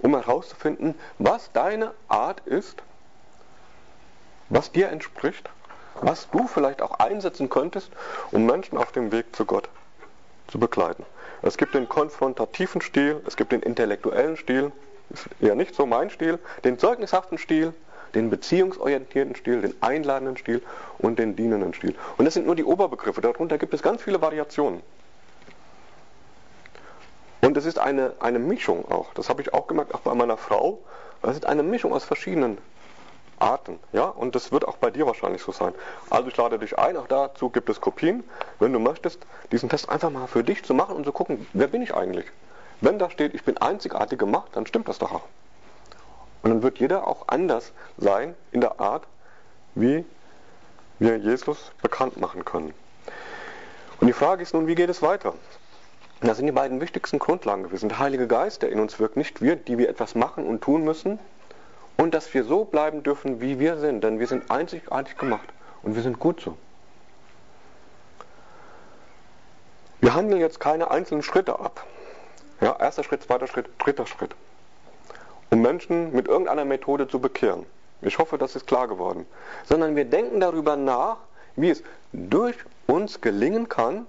um 0.00 0.14
herauszufinden, 0.14 0.94
was 1.18 1.52
deine 1.52 1.92
Art 2.08 2.40
ist, 2.46 2.82
was 4.48 4.72
dir 4.72 4.88
entspricht, 4.88 5.50
was 6.00 6.30
du 6.30 6.46
vielleicht 6.46 6.82
auch 6.82 6.98
einsetzen 6.98 7.48
könntest, 7.48 7.90
um 8.30 8.46
Menschen 8.46 8.78
auf 8.78 8.92
dem 8.92 9.12
Weg 9.12 9.34
zu 9.34 9.44
Gott 9.44 9.68
zu 10.48 10.58
begleiten. 10.58 11.04
Es 11.42 11.56
gibt 11.56 11.74
den 11.74 11.88
konfrontativen 11.88 12.80
Stil, 12.80 13.22
es 13.26 13.36
gibt 13.36 13.52
den 13.52 13.62
intellektuellen 13.62 14.36
Stil, 14.36 14.72
ist 15.10 15.28
eher 15.40 15.54
nicht 15.54 15.74
so 15.74 15.86
mein 15.86 16.10
Stil, 16.10 16.38
den 16.64 16.78
zeugnishaften 16.78 17.38
Stil, 17.38 17.74
den 18.14 18.30
beziehungsorientierten 18.30 19.34
Stil, 19.34 19.60
den 19.60 19.74
einladenden 19.80 20.36
Stil 20.36 20.62
und 20.98 21.18
den 21.18 21.36
dienenden 21.36 21.74
Stil. 21.74 21.94
Und 22.16 22.24
das 22.24 22.34
sind 22.34 22.46
nur 22.46 22.56
die 22.56 22.64
Oberbegriffe, 22.64 23.20
darunter 23.20 23.58
gibt 23.58 23.74
es 23.74 23.82
ganz 23.82 24.02
viele 24.02 24.20
Variationen. 24.20 24.82
Und 27.40 27.56
es 27.56 27.64
ist 27.64 27.78
eine, 27.78 28.12
eine 28.20 28.38
Mischung 28.38 28.90
auch, 28.90 29.14
das 29.14 29.28
habe 29.28 29.42
ich 29.42 29.54
auch 29.54 29.66
gemerkt, 29.66 29.94
auch 29.94 30.00
bei 30.00 30.14
meiner 30.14 30.36
Frau, 30.36 30.80
es 31.22 31.36
ist 31.36 31.46
eine 31.46 31.62
Mischung 31.62 31.92
aus 31.92 32.04
verschiedenen 32.04 32.58
Arten. 33.38 33.78
Ja? 33.92 34.04
Und 34.04 34.34
das 34.34 34.52
wird 34.52 34.66
auch 34.66 34.76
bei 34.76 34.90
dir 34.90 35.06
wahrscheinlich 35.06 35.42
so 35.42 35.52
sein. 35.52 35.72
Also 36.10 36.28
ich 36.28 36.36
lade 36.36 36.58
dich 36.58 36.78
ein, 36.78 36.96
auch 36.96 37.06
dazu 37.06 37.50
gibt 37.50 37.68
es 37.68 37.80
Kopien, 37.80 38.24
wenn 38.58 38.72
du 38.72 38.78
möchtest, 38.78 39.20
diesen 39.52 39.68
Test 39.68 39.88
einfach 39.88 40.10
mal 40.10 40.26
für 40.26 40.42
dich 40.42 40.64
zu 40.64 40.74
machen 40.74 40.96
und 40.96 41.04
zu 41.04 41.12
gucken, 41.12 41.46
wer 41.52 41.68
bin 41.68 41.82
ich 41.82 41.94
eigentlich? 41.94 42.26
Wenn 42.80 42.98
da 42.98 43.10
steht, 43.10 43.34
ich 43.34 43.44
bin 43.44 43.56
einzigartig 43.58 44.18
gemacht, 44.18 44.50
dann 44.52 44.66
stimmt 44.66 44.88
das 44.88 44.98
doch 44.98 45.12
auch. 45.12 45.24
Und 46.42 46.50
dann 46.50 46.62
wird 46.62 46.78
jeder 46.78 47.06
auch 47.06 47.28
anders 47.28 47.72
sein 47.96 48.34
in 48.52 48.60
der 48.60 48.80
Art, 48.80 49.04
wie 49.74 50.04
wir 50.98 51.18
Jesus 51.18 51.72
bekannt 51.82 52.20
machen 52.20 52.44
können. 52.44 52.74
Und 54.00 54.06
die 54.06 54.12
Frage 54.12 54.42
ist 54.42 54.54
nun, 54.54 54.66
wie 54.66 54.74
geht 54.74 54.90
es 54.90 55.02
weiter? 55.02 55.34
Das 56.20 56.36
sind 56.36 56.46
die 56.46 56.52
beiden 56.52 56.80
wichtigsten 56.80 57.18
Grundlagen 57.18 57.62
gewesen. 57.62 57.88
Der 57.88 57.98
Heilige 57.98 58.26
Geist, 58.26 58.62
der 58.62 58.70
in 58.70 58.80
uns 58.80 58.98
wirkt, 58.98 59.16
nicht 59.16 59.40
wir, 59.40 59.56
die 59.56 59.78
wir 59.78 59.88
etwas 59.88 60.14
machen 60.14 60.46
und 60.46 60.60
tun 60.62 60.84
müssen, 60.84 61.18
und 61.98 62.14
dass 62.14 62.32
wir 62.32 62.44
so 62.44 62.64
bleiben 62.64 63.02
dürfen, 63.02 63.40
wie 63.40 63.58
wir 63.58 63.76
sind, 63.76 64.02
denn 64.04 64.20
wir 64.20 64.26
sind 64.26 64.50
einzigartig 64.50 65.18
gemacht 65.18 65.48
und 65.82 65.96
wir 65.96 66.02
sind 66.02 66.18
gut 66.18 66.40
so. 66.40 66.56
Wir 70.00 70.14
handeln 70.14 70.40
jetzt 70.40 70.60
keine 70.60 70.90
einzelnen 70.92 71.24
Schritte 71.24 71.58
ab. 71.58 71.84
Ja, 72.60 72.76
erster 72.78 73.02
Schritt, 73.02 73.24
zweiter 73.24 73.48
Schritt, 73.48 73.68
dritter 73.78 74.06
Schritt. 74.06 74.34
Menschen 75.68 76.12
mit 76.12 76.28
irgendeiner 76.28 76.64
Methode 76.64 77.08
zu 77.08 77.18
bekehren. 77.20 77.66
Ich 78.00 78.18
hoffe, 78.18 78.38
das 78.38 78.56
ist 78.56 78.66
klar 78.66 78.88
geworden. 78.88 79.26
Sondern 79.64 79.96
wir 79.96 80.06
denken 80.06 80.40
darüber 80.40 80.76
nach, 80.76 81.18
wie 81.56 81.68
es 81.68 81.82
durch 82.12 82.56
uns 82.86 83.20
gelingen 83.20 83.68
kann, 83.68 84.06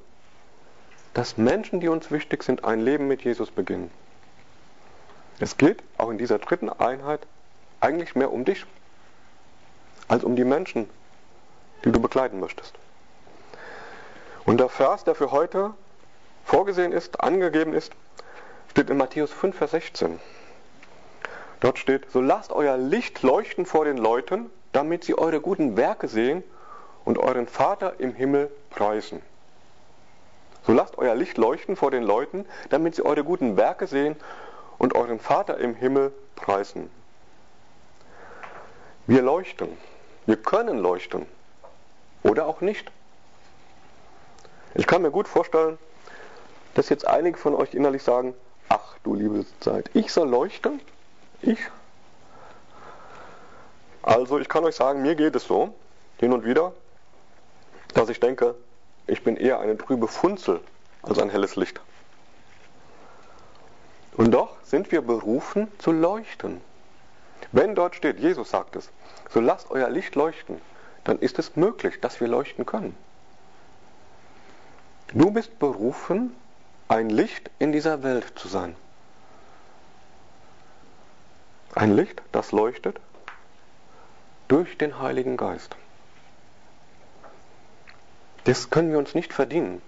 dass 1.14 1.38
Menschen, 1.38 1.82
die 1.82 1.90
uns 1.90 2.12
wichtig 2.12 2.44
sind, 2.44 2.64
ein 2.64 2.80
Leben 2.80 3.10
mit 3.10 3.24
Jesus 3.24 3.52
beginnen. 3.52 3.92
Es 5.42 5.58
geht 5.58 5.84
auch 5.98 6.10
in 6.10 6.18
dieser 6.18 6.40
dritten 6.40 6.70
Einheit 6.70 7.28
eigentlich 7.82 8.16
mehr 8.16 8.32
um 8.32 8.46
dich 8.46 8.66
als 10.08 10.24
um 10.24 10.38
die 10.38 10.46
Menschen, 10.46 10.90
die 11.84 11.92
du 11.92 12.00
begleiten 12.00 12.40
möchtest. 12.40 12.74
Und 14.46 14.60
der 14.60 14.70
Vers, 14.70 15.04
der 15.04 15.16
für 15.16 15.32
heute 15.32 15.74
vorgesehen 16.46 16.94
ist, 16.94 17.20
angegeben 17.20 17.74
ist, 17.74 17.92
steht 18.72 18.90
in 18.90 18.98
Matthäus 18.98 19.32
5, 19.32 19.58
Vers 19.58 19.72
16. 19.72 20.20
Dort 21.60 21.78
steht, 21.78 22.10
so 22.12 22.22
lasst 22.22 22.52
euer 22.52 22.78
Licht 22.78 23.22
leuchten 23.22 23.66
vor 23.66 23.86
den 23.86 23.98
Leuten, 23.98 24.50
damit 24.72 25.04
sie 25.04 25.18
eure 25.18 25.42
guten 25.42 25.76
Werke 25.76 26.08
sehen 26.08 26.44
und 27.06 27.18
euren 27.18 27.48
Vater 27.48 28.00
im 28.00 28.14
Himmel 28.14 28.50
preisen. 28.70 29.22
So 30.66 30.74
lasst 30.74 30.98
euer 30.98 31.16
Licht 31.16 31.38
leuchten 31.38 31.76
vor 31.76 31.92
den 31.92 32.04
Leuten, 32.04 32.46
damit 32.70 32.96
sie 32.96 33.04
eure 33.04 33.24
guten 33.24 33.58
Werke 33.58 33.88
sehen 33.88 34.16
und 34.78 34.96
euren 34.96 35.20
Vater 35.20 35.58
im 35.58 35.76
Himmel 35.76 36.14
preisen. 36.36 36.90
Wir 39.08 39.22
leuchten. 39.22 39.70
Wir 40.26 40.38
können 40.38 40.78
leuchten. 40.78 41.26
Oder 42.24 42.46
auch 42.46 42.62
nicht. 42.62 42.92
Ich 44.76 44.86
kann 44.86 45.02
mir 45.02 45.12
gut 45.12 45.28
vorstellen, 45.28 45.78
dass 46.76 46.90
jetzt 46.90 47.08
einige 47.08 47.38
von 47.38 47.56
euch 47.56 47.74
innerlich 47.74 48.04
sagen, 48.04 48.36
ach 48.70 48.98
du 49.04 49.16
liebe 49.16 49.46
Zeit, 49.62 49.90
ich 49.94 50.14
soll 50.14 50.30
leuchten? 50.30 50.80
Ich? 51.42 51.60
Also 54.02 54.40
ich 54.40 54.50
kann 54.50 54.64
euch 54.64 54.76
sagen, 54.76 55.02
mir 55.02 55.16
geht 55.16 55.36
es 55.36 55.46
so, 55.46 55.74
hin 56.20 56.34
und 56.34 56.44
wieder, 56.44 56.74
dass 57.94 58.10
ich 58.10 58.20
denke, 58.20 58.56
ich 59.08 59.24
bin 59.24 59.38
eher 59.38 59.60
eine 59.60 59.78
trübe 59.78 60.08
Funzel 60.08 60.62
als 61.04 61.20
ein 61.20 61.30
helles 61.30 61.56
Licht. 61.56 61.82
Und 64.16 64.32
doch 64.32 64.56
sind 64.64 64.92
wir 64.92 65.02
berufen 65.02 65.68
zu 65.78 65.92
leuchten. 65.92 66.62
Wenn 67.52 67.74
dort 67.74 67.96
steht, 67.96 68.20
Jesus 68.20 68.50
sagt 68.50 68.76
es, 68.76 68.90
so 69.30 69.40
lasst 69.40 69.72
euer 69.72 69.90
Licht 69.90 70.16
leuchten, 70.16 70.62
dann 71.04 71.20
ist 71.20 71.40
es 71.40 71.56
möglich, 71.56 72.00
dass 72.02 72.20
wir 72.20 72.28
leuchten 72.28 72.66
können. 72.66 72.96
Du 75.14 75.32
bist 75.32 75.58
berufen, 75.58 76.36
ein 76.88 77.10
Licht 77.10 77.50
in 77.60 77.72
dieser 77.72 78.04
Welt 78.04 78.34
zu 78.36 78.48
sein. 78.48 78.76
Ein 81.76 81.96
Licht, 81.96 82.22
das 82.32 82.52
leuchtet 82.52 83.00
durch 84.48 84.78
den 84.78 85.00
Heiligen 85.00 85.38
Geist. 85.38 85.76
Das 88.46 88.70
können 88.70 88.92
wir 88.92 88.98
uns 88.98 89.14
nicht 89.14 89.34
verdienen. 89.34 89.82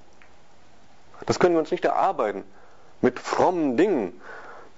Das 1.25 1.39
können 1.39 1.55
wir 1.55 1.59
uns 1.59 1.71
nicht 1.71 1.85
erarbeiten 1.85 2.43
mit 3.01 3.19
frommen 3.19 3.77
Dingen. 3.77 4.21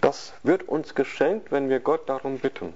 Das 0.02 0.34
wird 0.44 0.68
uns 0.68 0.96
geschenkt, 0.96 1.52
wenn 1.52 1.70
wir 1.70 1.80
Gott 1.80 2.08
darum 2.08 2.40
bitten. 2.40 2.74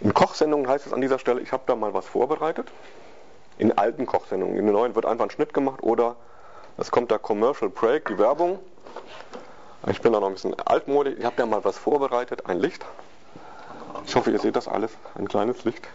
In 0.00 0.14
Kochsendungen 0.14 0.68
heißt 0.68 0.86
es 0.86 0.92
an 0.92 1.00
dieser 1.00 1.18
Stelle, 1.18 1.40
ich 1.40 1.52
habe 1.52 1.64
da 1.66 1.74
mal 1.74 1.92
was 1.92 2.06
vorbereitet. 2.06 2.70
In 3.58 3.76
alten 3.76 4.06
Kochsendungen. 4.06 4.56
In 4.56 4.66
den 4.66 4.74
neuen 4.74 4.94
wird 4.94 5.06
einfach 5.06 5.24
ein 5.24 5.30
Schnitt 5.30 5.52
gemacht 5.52 5.82
oder 5.82 6.16
es 6.76 6.90
kommt 6.90 7.10
der 7.10 7.18
Commercial 7.18 7.70
Break, 7.70 8.06
die 8.06 8.18
Werbung. 8.18 8.58
Ich 9.86 10.00
bin 10.00 10.12
da 10.12 10.20
noch 10.20 10.26
ein 10.26 10.34
bisschen 10.34 10.58
altmodig. 10.58 11.18
Ich 11.18 11.24
habe 11.24 11.36
da 11.36 11.46
mal 11.46 11.64
was 11.64 11.78
vorbereitet, 11.78 12.46
ein 12.46 12.58
Licht. 12.58 12.84
Ich 14.06 14.16
hoffe, 14.16 14.30
ihr 14.30 14.38
seht 14.40 14.56
das 14.56 14.66
alles, 14.66 14.90
ein 15.14 15.28
kleines 15.28 15.64
Licht. 15.64 15.86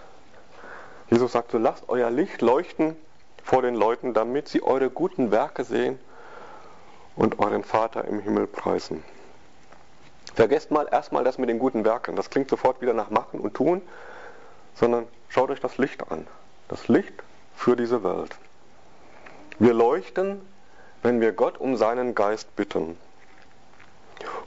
Jesus 1.09 1.33
sagt 1.33 1.51
so, 1.51 1.57
lasst 1.57 1.89
euer 1.89 2.09
Licht 2.09 2.41
leuchten 2.41 2.95
vor 3.43 3.61
den 3.61 3.75
Leuten, 3.75 4.13
damit 4.13 4.47
sie 4.47 4.63
eure 4.63 4.89
guten 4.89 5.31
Werke 5.31 5.63
sehen 5.63 5.99
und 7.15 7.39
euren 7.39 7.63
Vater 7.63 8.05
im 8.05 8.19
Himmel 8.19 8.47
preisen. 8.47 9.03
Vergesst 10.33 10.71
mal 10.71 10.87
erstmal 10.89 11.23
das 11.23 11.37
mit 11.37 11.49
den 11.49 11.59
guten 11.59 11.85
Werken. 11.85 12.15
Das 12.15 12.29
klingt 12.29 12.49
sofort 12.49 12.81
wieder 12.81 12.93
nach 12.93 13.09
Machen 13.09 13.39
und 13.39 13.53
Tun, 13.53 13.81
sondern 14.75 15.07
schaut 15.29 15.51
euch 15.51 15.59
das 15.59 15.77
Licht 15.77 16.09
an. 16.09 16.25
Das 16.69 16.87
Licht 16.87 17.13
für 17.55 17.75
diese 17.75 18.03
Welt. 18.03 18.35
Wir 19.59 19.73
leuchten, 19.73 20.41
wenn 21.03 21.21
wir 21.21 21.33
Gott 21.33 21.59
um 21.59 21.75
seinen 21.75 22.15
Geist 22.15 22.55
bitten. 22.55 22.97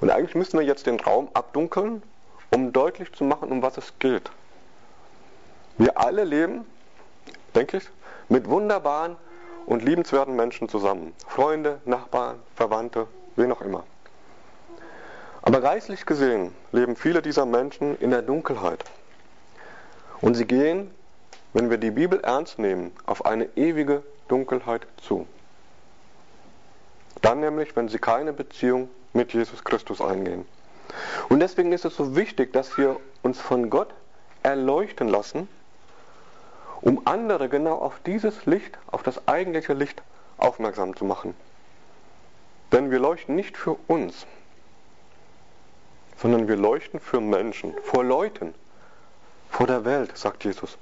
Und 0.01 0.11
eigentlich 0.11 0.35
müssen 0.35 0.59
wir 0.59 0.67
jetzt 0.67 0.87
den 0.87 1.01
Raum 1.01 1.29
abdunkeln, 1.35 2.03
um 2.51 2.73
deutlich 2.73 3.13
zu 3.13 3.25
machen, 3.25 3.51
um 3.51 3.63
was 3.63 3.77
es 3.77 3.93
geht. 3.99 4.31
Wir 5.79 5.99
alle 5.99 6.25
leben, 6.25 6.65
denke 7.55 7.79
ich, 7.79 7.89
mit 8.29 8.49
wunderbaren 8.49 9.17
und 9.67 9.83
liebenswerten 9.83 10.37
Menschen 10.37 10.69
zusammen. 10.69 11.13
Freunde, 11.27 11.81
Nachbarn, 11.85 12.39
Verwandte, 12.55 13.07
wen 13.37 13.53
auch 13.53 13.61
immer. 13.61 13.85
Aber 15.43 15.61
geistlich 15.61 16.07
gesehen 16.07 16.53
leben 16.73 16.97
viele 16.97 17.23
dieser 17.23 17.47
Menschen 17.47 17.99
in 17.99 18.11
der 18.11 18.23
Dunkelheit. 18.23 18.85
Und 20.21 20.35
sie 20.35 20.47
gehen, 20.47 20.91
wenn 21.53 21.71
wir 21.71 21.79
die 21.79 21.91
Bibel 21.91 22.21
ernst 22.21 22.59
nehmen, 22.59 22.93
auf 23.07 23.25
eine 23.25 23.49
ewige 23.57 24.03
Dunkelheit 24.29 24.87
zu. 24.97 25.27
Dann 27.23 27.41
nämlich, 27.41 27.77
wenn 27.77 27.89
sie 27.89 27.99
keine 27.99 28.33
Beziehung 28.33 28.89
mit 29.17 29.33
Jesus 29.33 29.65
Christus 29.65 30.01
eingehen. 30.01 30.47
Und 31.29 31.41
deswegen 31.41 31.73
ist 31.73 31.85
es 31.85 31.97
so 31.97 32.15
wichtig, 32.15 32.53
dass 32.53 32.79
wir 32.79 33.01
uns 33.23 33.41
von 33.41 33.71
Gott 33.71 33.93
erleuchten 34.43 35.09
lassen, 35.09 35.49
um 36.81 37.03
andere 37.07 37.49
genau 37.49 37.79
auf 37.79 37.99
dieses 38.07 38.47
Licht, 38.47 38.79
auf 38.87 39.03
das 39.03 39.27
eigentliche 39.27 39.73
Licht 39.73 40.03
aufmerksam 40.39 40.95
zu 40.95 41.05
machen. 41.05 41.35
Denn 42.71 42.91
wir 42.91 42.99
leuchten 42.99 43.35
nicht 43.35 43.57
für 43.57 43.77
uns, 43.89 44.27
sondern 46.19 46.49
wir 46.49 46.57
leuchten 46.57 47.01
für 47.01 47.21
Menschen, 47.21 47.75
vor 47.83 48.05
Leuten, 48.05 48.55
vor 49.51 49.67
der 49.67 49.85
Welt, 49.85 50.17
sagt 50.17 50.45
Jesus, 50.45 50.77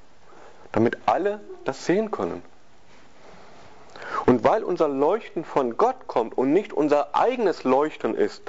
damit 0.72 0.98
alle 1.06 1.40
das 1.64 1.86
sehen 1.86 2.10
können. 2.10 2.42
Und 4.26 4.42
weil 4.42 4.64
unser 4.64 4.88
Leuchten 4.88 5.44
von 5.44 5.76
Gott 5.76 6.06
kommt 6.06 6.36
und 6.38 6.52
nicht 6.52 6.72
unser 6.72 7.14
eigenes 7.14 7.64
Leuchten 7.64 8.14
ist, 8.14 8.42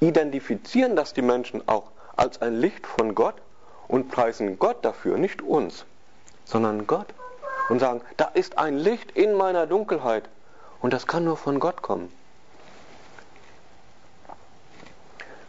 identifizieren 0.00 0.96
das 0.96 1.12
die 1.12 1.22
Menschen 1.22 1.66
auch 1.68 1.90
als 2.16 2.40
ein 2.40 2.54
Licht 2.54 2.86
von 2.86 3.14
Gott 3.14 3.34
und 3.88 4.10
preisen 4.10 4.58
Gott 4.58 4.84
dafür, 4.84 5.18
nicht 5.18 5.42
uns, 5.42 5.84
sondern 6.44 6.86
Gott 6.86 7.08
und 7.68 7.78
sagen, 7.80 8.00
da 8.16 8.26
ist 8.26 8.58
ein 8.58 8.78
Licht 8.78 9.12
in 9.12 9.34
meiner 9.34 9.66
Dunkelheit 9.66 10.28
und 10.80 10.92
das 10.92 11.06
kann 11.06 11.24
nur 11.24 11.36
von 11.36 11.60
Gott 11.60 11.82
kommen. 11.82 12.12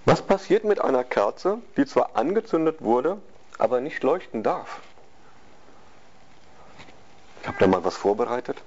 Was 0.06 0.22
passiert 0.22 0.64
mit 0.64 0.80
einer 0.82 1.04
Kerze, 1.04 1.60
die 1.76 1.86
zwar 1.86 2.16
angezündet 2.16 2.82
wurde, 2.82 3.18
aber 3.58 3.82
nicht 3.82 4.04
leuchten 4.04 4.42
darf? 4.42 4.80
Ich 7.42 7.48
habe 7.48 7.58
da 7.60 7.68
mal 7.68 7.84
was 7.84 7.96
vorbereitet. 7.96 8.58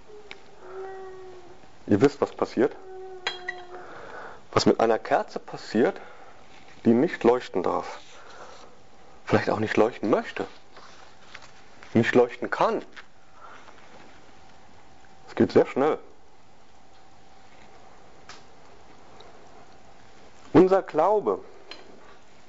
Ihr 1.90 2.00
wisst, 2.00 2.22
was 2.22 2.32
passiert? 2.32 2.74
Was 4.52 4.64
mit 4.64 4.80
einer 4.80 4.98
Kerze 4.98 5.38
passiert, 5.38 6.00
die 6.86 6.94
nicht 6.94 7.22
leuchten 7.22 7.62
darf. 7.62 8.00
Vielleicht 9.26 9.50
auch 9.50 9.58
nicht 9.58 9.76
leuchten 9.76 10.08
möchte. 10.08 10.46
Nicht 11.92 12.14
leuchten 12.14 12.48
kann. 12.48 12.82
Es 15.28 15.34
geht 15.34 15.52
sehr 15.52 15.66
schnell. 15.66 15.98
Unser 20.54 20.82
Glaube 20.82 21.44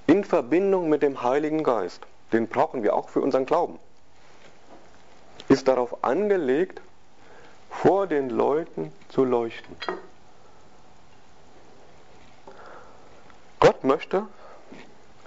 in 0.07 0.23
Verbindung 0.23 0.87
mit 0.87 1.01
dem 1.01 1.21
Heiligen 1.21 1.63
Geist, 1.63 2.01
den 2.31 2.47
brauchen 2.47 2.83
wir 2.83 2.95
auch 2.95 3.09
für 3.09 3.21
unseren 3.21 3.45
Glauben 3.45 3.79
ist 5.51 5.67
darauf 5.67 6.03
angelegt, 6.03 6.81
vor 7.81 8.05
den 8.05 8.29
Leuten 8.29 8.93
zu 9.09 9.25
leuchten. 9.25 9.75
Gott 13.59 13.83
möchte, 13.83 14.27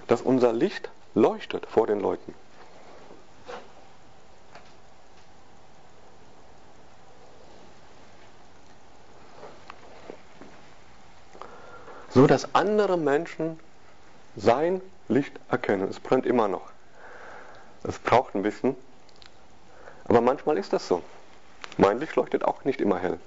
dass 0.07 0.21
unser 0.21 0.53
Licht 0.53 0.89
leuchtet 1.15 1.65
vor 1.65 1.85
den 1.85 1.99
Leuten. 1.99 2.33
So 12.11 12.25
dass 12.25 12.55
andere 12.55 12.97
Menschen 12.97 13.59
sein 14.37 14.79
Licht 15.09 15.37
erkennen. 15.49 15.89
Es 15.89 15.99
brennt 15.99 16.25
immer 16.25 16.47
noch. 16.47 16.71
Es 17.83 17.99
braucht 17.99 18.33
ein 18.33 18.43
bisschen, 18.43 18.77
aber 20.05 20.21
manchmal 20.21 20.57
ist 20.57 20.71
das 20.71 20.87
so. 20.87 21.03
Mein 21.77 21.99
Licht 21.99 22.15
leuchtet 22.15 22.43
auch 22.45 22.63
nicht 22.63 22.81
immer 22.81 22.99
hell. 22.99 23.19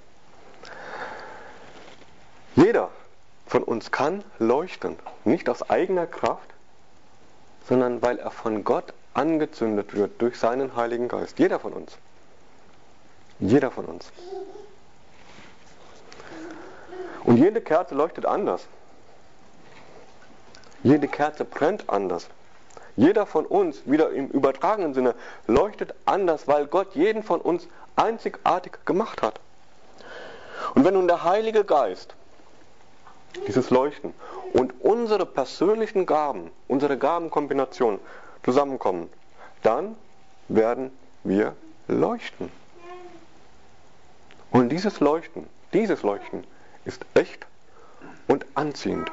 Jeder 2.55 2.89
von 3.45 3.63
uns 3.63 3.91
kann 3.91 4.23
leuchten, 4.37 4.97
nicht 5.23 5.49
aus 5.49 5.69
eigener 5.69 6.07
Kraft, 6.07 6.49
sondern 7.67 8.01
weil 8.01 8.19
er 8.19 8.31
von 8.31 8.63
Gott 8.63 8.93
angezündet 9.13 9.93
wird 9.95 10.21
durch 10.21 10.37
seinen 10.37 10.75
Heiligen 10.75 11.07
Geist. 11.07 11.39
Jeder 11.39 11.59
von 11.59 11.73
uns. 11.73 11.97
Jeder 13.39 13.71
von 13.71 13.85
uns. 13.85 14.11
Und 17.23 17.37
jede 17.37 17.61
Kerze 17.61 17.95
leuchtet 17.95 18.25
anders. 18.25 18.67
Jede 20.83 21.07
Kerze 21.07 21.45
brennt 21.45 21.89
anders. 21.89 22.27
Jeder 22.95 23.25
von 23.25 23.45
uns, 23.45 23.81
wieder 23.85 24.11
im 24.11 24.27
übertragenen 24.29 24.93
Sinne, 24.93 25.15
leuchtet 25.47 25.93
anders, 26.05 26.47
weil 26.47 26.67
Gott 26.67 26.95
jeden 26.95 27.23
von 27.23 27.39
uns 27.39 27.67
einzigartig 27.99 28.85
gemacht 28.85 29.21
hat. 29.21 29.39
Und 30.75 30.85
wenn 30.85 30.93
nun 30.93 31.07
der 31.07 31.23
Heilige 31.23 31.63
Geist, 31.63 32.15
dieses 33.47 33.69
Leuchten 33.69 34.13
und 34.53 34.73
unsere 34.81 35.25
persönlichen 35.25 36.05
Gaben, 36.05 36.51
unsere 36.67 36.97
Gabenkombination 36.97 37.99
zusammenkommen, 38.43 39.09
dann 39.61 39.95
werden 40.47 40.91
wir 41.23 41.55
leuchten. 41.87 42.51
Und 44.51 44.69
dieses 44.69 44.99
Leuchten, 44.99 45.47
dieses 45.73 46.01
Leuchten 46.01 46.45
ist 46.85 47.05
echt 47.13 47.45
und 48.27 48.45
anziehend. 48.55 49.11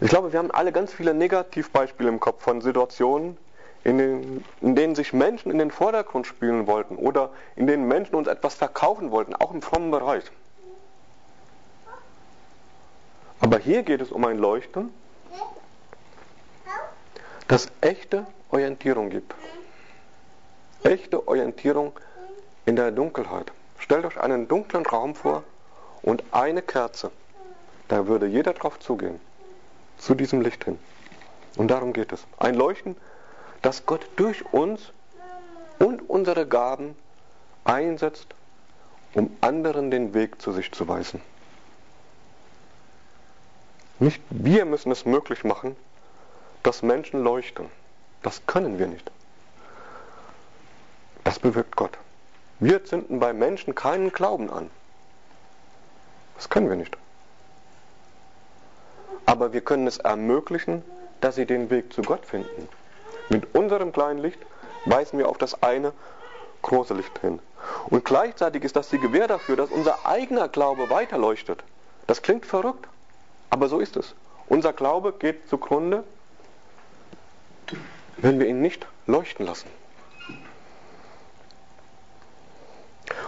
Ich 0.00 0.08
glaube, 0.08 0.32
wir 0.32 0.38
haben 0.38 0.50
alle 0.50 0.72
ganz 0.72 0.92
viele 0.92 1.14
Negativbeispiele 1.14 2.08
im 2.08 2.20
Kopf 2.20 2.42
von 2.42 2.60
Situationen, 2.60 3.36
in, 3.84 3.98
den, 3.98 4.44
in, 4.60 4.74
denen 4.74 4.94
sich 4.94 5.12
Menschen 5.12 5.50
in 5.50 5.58
den 5.58 5.70
Vordergrund 5.70 6.26
spielen 6.26 6.66
wollten 6.66 6.96
oder 6.96 7.30
in 7.54 7.66
denen 7.66 7.86
Menschen 7.86 8.14
uns 8.14 8.26
etwas 8.26 8.54
verkaufen 8.54 9.10
wollten, 9.10 9.36
auch 9.36 9.52
im 9.52 9.62
frommen 9.62 9.90
Bereich. 9.90 10.24
Aber 13.40 13.58
hier 13.58 13.82
geht 13.82 14.00
es 14.00 14.10
um 14.10 14.24
ein 14.24 14.38
Leuchten, 14.38 14.92
das 17.46 17.68
echte 17.82 18.26
Orientierung 18.50 19.10
gibt. 19.10 19.34
Echte 20.82 21.28
Orientierung 21.28 21.92
in 22.64 22.76
der 22.76 22.90
Dunkelheit. 22.90 23.52
Stellt 23.78 24.06
euch 24.06 24.18
einen 24.18 24.48
dunklen 24.48 24.86
Raum 24.86 25.14
vor 25.14 25.44
und 26.00 26.24
eine 26.30 26.62
Kerze. 26.62 27.10
Da 27.88 28.06
würde 28.06 28.26
jeder 28.26 28.54
drauf 28.54 28.78
zugehen 28.80 29.20
zu 29.98 30.14
diesem 30.14 30.40
Licht 30.40 30.64
hin. 30.64 30.78
Und 31.56 31.68
darum 31.68 31.92
geht 31.92 32.12
es. 32.12 32.24
Ein 32.38 32.54
Leuchten, 32.54 32.96
das 33.64 33.86
Gott 33.86 34.06
durch 34.16 34.44
uns 34.52 34.92
und 35.78 36.08
unsere 36.08 36.46
Gaben 36.46 36.96
einsetzt, 37.64 38.26
um 39.14 39.36
anderen 39.40 39.90
den 39.90 40.14
Weg 40.14 40.40
zu 40.40 40.52
sich 40.52 40.70
zu 40.70 40.86
weisen. 40.86 41.20
Nicht 43.98 44.22
wir 44.30 44.64
müssen 44.64 44.92
es 44.92 45.04
möglich 45.04 45.44
machen, 45.44 45.76
dass 46.62 46.82
Menschen 46.82 47.22
leuchten. 47.22 47.66
Das 48.22 48.46
können 48.46 48.78
wir 48.78 48.86
nicht. 48.86 49.10
Das 51.24 51.38
bewirkt 51.38 51.74
Gott. 51.74 51.98
Wir 52.60 52.84
zünden 52.84 53.18
bei 53.18 53.32
Menschen 53.32 53.74
keinen 53.74 54.12
Glauben 54.12 54.50
an. 54.50 54.70
Das 56.36 56.48
können 56.48 56.68
wir 56.68 56.76
nicht 56.76 56.96
aber 59.26 59.52
wir 59.52 59.62
können 59.62 59.86
es 59.86 59.98
ermöglichen, 59.98 60.82
dass 61.20 61.36
sie 61.36 61.46
den 61.46 61.70
Weg 61.70 61.92
zu 61.92 62.02
Gott 62.02 62.26
finden. 62.26 62.68
Mit 63.28 63.54
unserem 63.54 63.92
kleinen 63.92 64.18
Licht 64.20 64.40
weisen 64.84 65.18
wir 65.18 65.28
auf 65.28 65.38
das 65.38 65.62
eine 65.62 65.92
große 66.62 66.94
Licht 66.94 67.18
hin. 67.20 67.40
Und 67.88 68.04
gleichzeitig 68.04 68.64
ist 68.64 68.76
das 68.76 68.88
die 68.90 68.98
Gewähr 68.98 69.28
dafür, 69.28 69.56
dass 69.56 69.70
unser 69.70 70.04
eigener 70.06 70.48
Glaube 70.48 70.90
weiterleuchtet. 70.90 71.62
Das 72.06 72.22
klingt 72.22 72.44
verrückt, 72.46 72.86
aber 73.50 73.68
so 73.68 73.78
ist 73.80 73.96
es. 73.96 74.14
Unser 74.46 74.72
Glaube 74.72 75.12
geht 75.12 75.48
zugrunde, 75.48 76.04
wenn 78.18 78.38
wir 78.38 78.46
ihn 78.46 78.60
nicht 78.60 78.86
leuchten 79.06 79.46
lassen. 79.46 79.68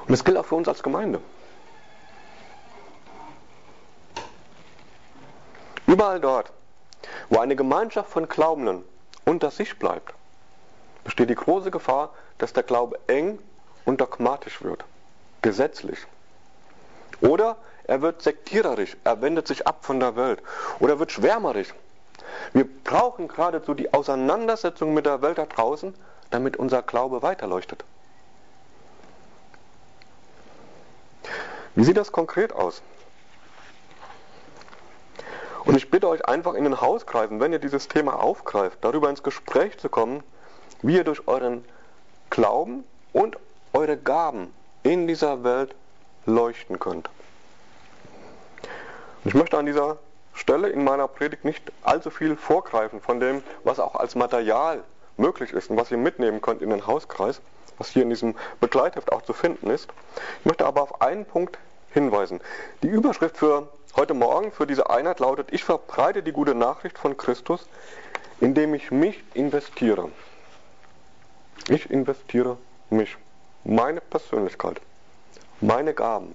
Und 0.07 0.13
das 0.13 0.25
gilt 0.25 0.37
auch 0.37 0.47
für 0.47 0.55
uns 0.55 0.69
als 0.69 0.83
Gemeinde. 0.83 1.21
Überall 5.87 6.21
dort, 6.21 6.53
wo 7.29 7.39
eine 7.39 7.57
Gemeinschaft 7.57 8.11
von 8.11 8.29
Glaubenden 8.29 8.85
unter 9.27 9.51
sich 9.51 9.79
bleibt, 9.79 10.15
besteht 11.05 11.29
die 11.29 11.35
große 11.35 11.71
Gefahr, 11.71 12.15
dass 12.39 12.55
der 12.55 12.63
Glaube 12.63 12.99
eng 13.09 13.39
und 13.85 14.01
dogmatisch 14.01 14.63
wird, 14.63 14.85
gesetzlich. 15.43 15.99
Oder 17.21 17.57
er 17.85 18.03
wird 18.03 18.23
sektiererisch, 18.23 18.97
er 19.05 19.21
wendet 19.21 19.47
sich 19.47 19.67
ab 19.67 19.85
von 19.85 20.01
der 20.01 20.17
Welt. 20.17 20.43
Oder 20.81 20.95
er 20.95 20.99
wird 20.99 21.13
schwärmerisch. 21.13 21.75
Wir 22.53 22.67
brauchen 22.85 23.29
geradezu 23.29 23.75
die 23.75 23.93
Auseinandersetzung 23.93 24.95
mit 24.95 25.07
der 25.07 25.23
Welt 25.23 25.39
da 25.39 25.47
draußen, 25.47 25.95
damit 26.31 26.57
unser 26.57 26.83
Glaube 26.83 27.23
weiterleuchtet. 27.23 27.85
Wie 31.75 31.85
sieht 31.85 31.97
das 31.97 32.11
konkret 32.11 32.53
aus? 32.53 32.83
Und 35.67 35.77
ich 35.77 35.91
bitte 35.91 36.09
euch 36.09 36.25
einfach 36.27 36.55
in 36.55 36.63
den 36.63 36.81
Hauskreisen, 36.81 37.41
wenn 37.41 37.53
ihr 37.53 37.59
dieses 37.59 37.89
Thema 37.89 38.23
aufgreift, 38.23 38.79
darüber 38.83 39.11
ins 39.11 39.25
Gespräch 39.25 39.77
zu 39.79 39.89
kommen, 39.89 40.23
wie 40.81 40.95
ihr 40.95 41.05
durch 41.05 41.27
euren 41.27 41.65
Glauben 42.31 42.85
und 43.13 43.37
eure 43.73 43.97
Gaben 43.97 44.55
in 44.85 45.09
dieser 45.09 45.43
Welt 45.43 45.75
leuchten 46.25 46.79
könnt. 46.79 47.11
Und 49.25 49.31
ich 49.31 49.35
möchte 49.35 49.59
an 49.59 49.67
dieser 49.67 49.99
Stelle 50.35 50.69
in 50.69 50.85
meiner 50.85 51.09
Predigt 51.09 51.45
nicht 51.45 51.73
allzu 51.83 52.11
viel 52.11 52.37
vorgreifen 52.37 53.01
von 53.01 53.19
dem, 53.19 53.43
was 53.65 53.81
auch 53.81 53.97
als 53.97 54.15
Material 54.15 54.85
möglich 55.17 55.53
ist 55.53 55.71
und 55.71 55.77
was 55.77 55.91
ihr 55.91 55.99
mitnehmen 55.99 56.41
könnt 56.41 56.63
in 56.63 56.71
den 56.71 56.87
Hauskreis, 56.87 57.41
was 57.79 57.89
hier 57.89 58.03
in 58.03 58.11
diesem 58.11 58.37
Begleitheft 58.61 59.11
auch 59.11 59.23
zu 59.23 59.33
finden 59.33 59.69
ist. 59.71 59.89
Ich 60.41 60.47
möchte 60.47 60.65
aber 60.65 60.83
auf 60.83 61.01
einen 61.01 61.25
Punkt 61.25 61.59
hinweisen. 61.97 62.41
Die 62.83 62.89
Überschrift 62.89 63.37
für 63.37 63.69
heute 63.97 64.15
Morgen 64.15 64.53
für 64.53 64.67
diese 64.67 64.89
Einheit 64.91 65.19
lautet, 65.21 65.53
ich 65.53 65.65
verbreite 65.65 66.23
die 66.23 66.33
gute 66.33 66.55
Nachricht 66.55 66.99
von 66.99 67.17
Christus, 67.17 67.67
indem 68.41 68.75
ich 68.75 68.91
mich 68.91 69.23
investiere. 69.35 70.11
Ich 71.69 71.91
investiere 71.91 72.59
mich, 72.91 73.17
meine 73.65 74.01
Persönlichkeit, 74.01 74.81
meine 75.61 75.95
Gaben, 75.95 76.35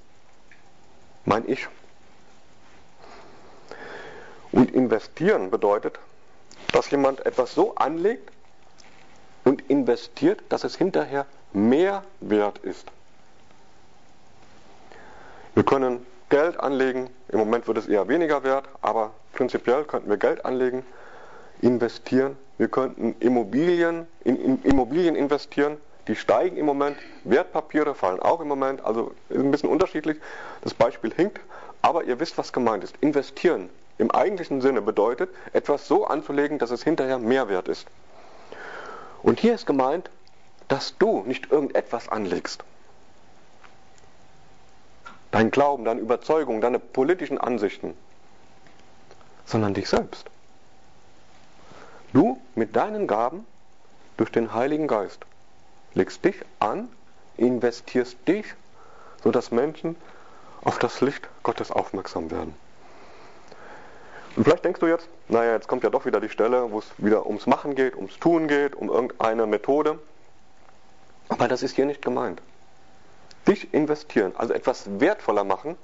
mein 1.25 1.47
Ich. 1.47 1.67
Und 4.51 4.71
investieren 4.71 5.49
bedeutet 5.49 5.97
dass 6.71 6.89
jemand 6.89 7.25
etwas 7.25 7.53
so 7.53 7.75
anlegt 7.75 8.31
und 9.43 9.69
investiert, 9.69 10.41
dass 10.49 10.63
es 10.63 10.75
hinterher 10.75 11.25
mehr 11.53 12.03
wert 12.19 12.59
ist. 12.59 12.87
Wir 15.61 15.65
können 15.67 16.03
Geld 16.29 16.59
anlegen, 16.59 17.11
im 17.29 17.37
Moment 17.37 17.67
wird 17.67 17.77
es 17.77 17.87
eher 17.87 18.07
weniger 18.07 18.43
wert, 18.43 18.67
aber 18.81 19.11
prinzipiell 19.31 19.83
könnten 19.83 20.09
wir 20.09 20.17
Geld 20.17 20.43
anlegen, 20.43 20.83
investieren, 21.61 22.35
wir 22.57 22.67
könnten 22.67 23.15
Immobilien, 23.19 24.07
in 24.23 24.59
Immobilien 24.63 25.15
investieren, 25.15 25.77
die 26.07 26.15
steigen 26.15 26.57
im 26.57 26.65
Moment, 26.65 26.97
Wertpapiere 27.25 27.93
fallen 27.93 28.19
auch 28.19 28.41
im 28.41 28.47
Moment, 28.47 28.83
also 28.83 29.13
ist 29.29 29.37
ein 29.37 29.51
bisschen 29.51 29.69
unterschiedlich, 29.69 30.17
das 30.63 30.73
Beispiel 30.73 31.13
hinkt, 31.13 31.39
aber 31.83 32.05
ihr 32.05 32.19
wisst, 32.19 32.39
was 32.39 32.51
gemeint 32.53 32.83
ist. 32.83 32.95
Investieren 32.99 33.69
im 33.99 34.09
eigentlichen 34.09 34.61
Sinne 34.61 34.81
bedeutet, 34.81 35.29
etwas 35.53 35.87
so 35.87 36.07
anzulegen, 36.07 36.57
dass 36.57 36.71
es 36.71 36.83
hinterher 36.83 37.19
mehr 37.19 37.49
wert 37.49 37.67
ist. 37.67 37.85
Und 39.21 39.39
hier 39.39 39.53
ist 39.53 39.67
gemeint, 39.67 40.09
dass 40.69 40.97
du 40.97 41.21
nicht 41.27 41.51
irgendetwas 41.51 42.09
anlegst. 42.09 42.63
Dein 45.31 45.51
Glauben, 45.51 45.85
deine 45.85 46.01
Überzeugung, 46.01 46.61
deine 46.61 46.79
politischen 46.79 47.37
Ansichten, 47.37 47.93
sondern 49.45 49.73
dich 49.73 49.89
selbst. 49.89 50.29
Du 52.13 52.41
mit 52.55 52.75
deinen 52.75 53.07
Gaben 53.07 53.45
durch 54.17 54.31
den 54.31 54.53
Heiligen 54.53 54.87
Geist 54.87 55.25
legst 55.93 56.23
dich 56.23 56.35
an, 56.59 56.89
investierst 57.37 58.17
dich, 58.27 58.45
sodass 59.23 59.51
Menschen 59.51 59.95
auf 60.63 60.79
das 60.79 61.01
Licht 61.01 61.27
Gottes 61.43 61.71
aufmerksam 61.71 62.31
werden. 62.31 62.53
Und 64.35 64.45
vielleicht 64.45 64.63
denkst 64.63 64.79
du 64.79 64.87
jetzt, 64.87 65.09
naja, 65.27 65.53
jetzt 65.53 65.67
kommt 65.67 65.83
ja 65.83 65.89
doch 65.89 66.05
wieder 66.05 66.21
die 66.21 66.29
Stelle, 66.29 66.71
wo 66.71 66.79
es 66.79 66.85
wieder 66.97 67.25
ums 67.25 67.47
Machen 67.47 67.75
geht, 67.75 67.95
ums 67.95 68.17
Tun 68.19 68.47
geht, 68.47 68.75
um 68.75 68.89
irgendeine 68.89 69.45
Methode. 69.45 69.99
Aber 71.27 71.47
das 71.47 71.63
ist 71.63 71.75
hier 71.75 71.85
nicht 71.85 72.01
gemeint. 72.01 72.41
Dich 73.47 73.73
investieren, 73.73 74.33
also 74.35 74.53
etwas 74.53 74.99
wertvoller 74.99 75.43
machen, 75.43 75.77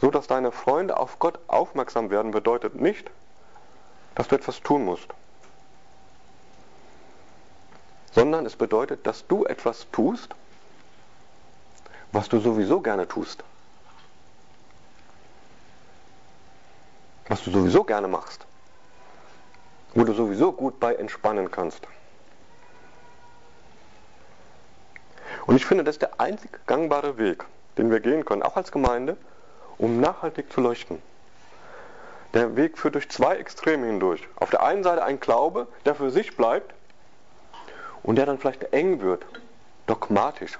so 0.00 0.10
dass 0.10 0.26
deine 0.26 0.52
Freunde 0.52 0.96
auf 0.96 1.18
Gott 1.18 1.38
aufmerksam 1.46 2.10
werden, 2.10 2.32
bedeutet 2.32 2.74
nicht, 2.74 3.10
dass 4.14 4.28
du 4.28 4.36
etwas 4.36 4.60
tun 4.60 4.84
musst. 4.84 5.08
Sondern 8.12 8.44
es 8.44 8.56
bedeutet, 8.56 9.06
dass 9.06 9.26
du 9.26 9.44
etwas 9.44 9.86
tust, 9.90 10.34
was 12.10 12.28
du 12.28 12.40
sowieso 12.40 12.80
gerne 12.80 13.08
tust. 13.08 13.42
was 17.32 17.42
du 17.44 17.50
sowieso 17.50 17.82
gerne 17.82 18.08
machst, 18.08 18.44
wo 19.94 20.04
du 20.04 20.12
sowieso 20.12 20.52
gut 20.52 20.78
bei 20.78 20.94
entspannen 20.94 21.50
kannst. 21.50 21.86
Und 25.46 25.56
ich 25.56 25.66
finde, 25.66 25.84
das 25.84 25.96
ist 25.96 26.02
der 26.02 26.20
einzig 26.20 26.50
gangbare 26.66 27.18
Weg, 27.18 27.44
den 27.78 27.90
wir 27.90 28.00
gehen 28.00 28.24
können, 28.24 28.42
auch 28.42 28.56
als 28.56 28.72
Gemeinde, 28.72 29.16
um 29.78 30.00
nachhaltig 30.00 30.52
zu 30.52 30.60
leuchten. 30.60 31.02
Der 32.34 32.56
Weg 32.56 32.78
führt 32.78 32.94
durch 32.94 33.10
zwei 33.10 33.36
Extreme 33.36 33.86
hindurch. 33.86 34.26
Auf 34.36 34.50
der 34.50 34.62
einen 34.62 34.82
Seite 34.82 35.04
ein 35.04 35.20
Glaube, 35.20 35.66
der 35.84 35.94
für 35.94 36.10
sich 36.10 36.36
bleibt 36.36 36.72
und 38.02 38.16
der 38.16 38.26
dann 38.26 38.38
vielleicht 38.38 38.72
eng 38.72 39.00
wird, 39.00 39.24
dogmatisch. 39.86 40.58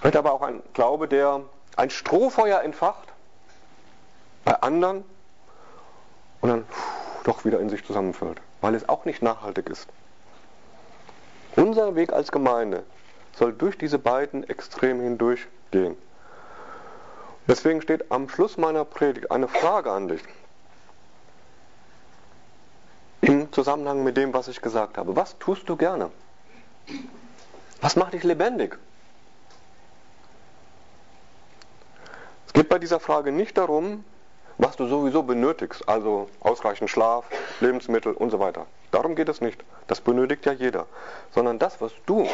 Vielleicht 0.00 0.16
aber 0.16 0.32
auch 0.32 0.42
ein 0.42 0.62
Glaube, 0.74 1.08
der 1.08 1.42
ein 1.76 1.90
Strohfeuer 1.90 2.60
entfacht 2.62 3.08
bei 4.44 4.60
anderen 4.60 5.04
und 6.40 6.48
dann 6.48 6.64
doch 7.24 7.44
wieder 7.44 7.60
in 7.60 7.68
sich 7.68 7.84
zusammenfällt, 7.84 8.40
weil 8.60 8.74
es 8.74 8.88
auch 8.88 9.04
nicht 9.04 9.22
nachhaltig 9.22 9.68
ist. 9.68 9.86
Unser 11.70 11.94
Weg 11.94 12.12
als 12.12 12.32
Gemeinde 12.32 12.82
soll 13.32 13.52
durch 13.52 13.78
diese 13.78 14.00
beiden 14.00 14.42
Extreme 14.42 15.04
hindurch 15.04 15.46
gehen. 15.70 15.96
Deswegen 17.46 17.80
steht 17.80 18.10
am 18.10 18.28
Schluss 18.28 18.56
meiner 18.56 18.84
Predigt 18.84 19.30
eine 19.30 19.46
Frage 19.46 19.92
an 19.92 20.08
dich. 20.08 20.20
Im 23.20 23.52
Zusammenhang 23.52 24.02
mit 24.02 24.16
dem, 24.16 24.34
was 24.34 24.48
ich 24.48 24.60
gesagt 24.60 24.98
habe. 24.98 25.14
Was 25.14 25.38
tust 25.38 25.68
du 25.68 25.76
gerne? 25.76 26.10
Was 27.80 27.94
macht 27.94 28.14
dich 28.14 28.24
lebendig? 28.24 28.76
Es 32.48 32.52
geht 32.52 32.68
bei 32.68 32.80
dieser 32.80 32.98
Frage 32.98 33.30
nicht 33.30 33.56
darum, 33.56 34.04
was 34.58 34.74
du 34.74 34.88
sowieso 34.88 35.22
benötigst, 35.22 35.88
also 35.88 36.28
ausreichend 36.40 36.90
Schlaf, 36.90 37.26
Lebensmittel 37.60 38.12
und 38.12 38.30
so 38.30 38.40
weiter. 38.40 38.66
Darum 38.90 39.14
geht 39.14 39.28
es 39.28 39.40
nicht. 39.40 39.62
Das 39.86 40.00
benötigt 40.00 40.46
ja 40.46 40.52
jeder. 40.52 40.86
Sondern 41.32 41.58
das, 41.58 41.80
was 41.80 41.92
du 42.06 42.28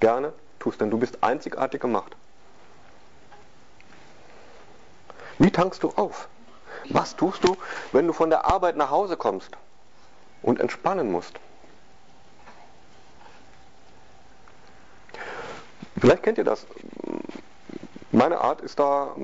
gerne 0.00 0.32
tust, 0.58 0.80
denn 0.80 0.90
du 0.90 0.98
bist 0.98 1.22
einzigartig 1.22 1.80
gemacht. 1.80 2.16
Wie 5.38 5.50
tankst 5.50 5.82
du 5.82 5.92
auf? 5.96 6.28
Was 6.88 7.16
tust 7.16 7.44
du, 7.44 7.56
wenn 7.92 8.06
du 8.06 8.12
von 8.12 8.30
der 8.30 8.46
Arbeit 8.46 8.76
nach 8.76 8.90
Hause 8.90 9.16
kommst 9.16 9.50
und 10.42 10.60
entspannen 10.60 11.10
musst? 11.10 11.38
Vielleicht 15.98 16.22
kennt 16.22 16.38
ihr 16.38 16.44
das. 16.44 16.66
Meine 18.10 18.40
Art 18.40 18.60
ist 18.60 18.78
da 18.78 19.14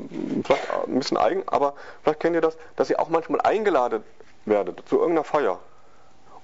vielleicht 0.45 0.71
ein 0.87 0.99
bisschen 0.99 1.17
eigen, 1.17 1.43
aber 1.49 1.75
vielleicht 2.03 2.21
kennt 2.21 2.35
ihr 2.37 2.41
das, 2.41 2.57
dass 2.77 2.89
ihr 2.89 3.01
auch 3.01 3.09
manchmal 3.09 3.41
eingeladen 3.41 4.03
werdet 4.45 4.89
zu 4.89 4.97
irgendeiner 4.97 5.25
Feier. 5.25 5.59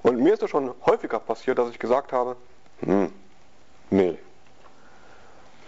Und 0.04 0.20
mir 0.20 0.34
ist 0.34 0.42
es 0.42 0.50
schon 0.50 0.74
häufiger 0.84 1.18
passiert, 1.18 1.58
dass 1.58 1.70
ich 1.70 1.78
gesagt 1.78 2.12
habe, 2.12 2.36
hm, 2.80 3.10
nee, 3.88 4.18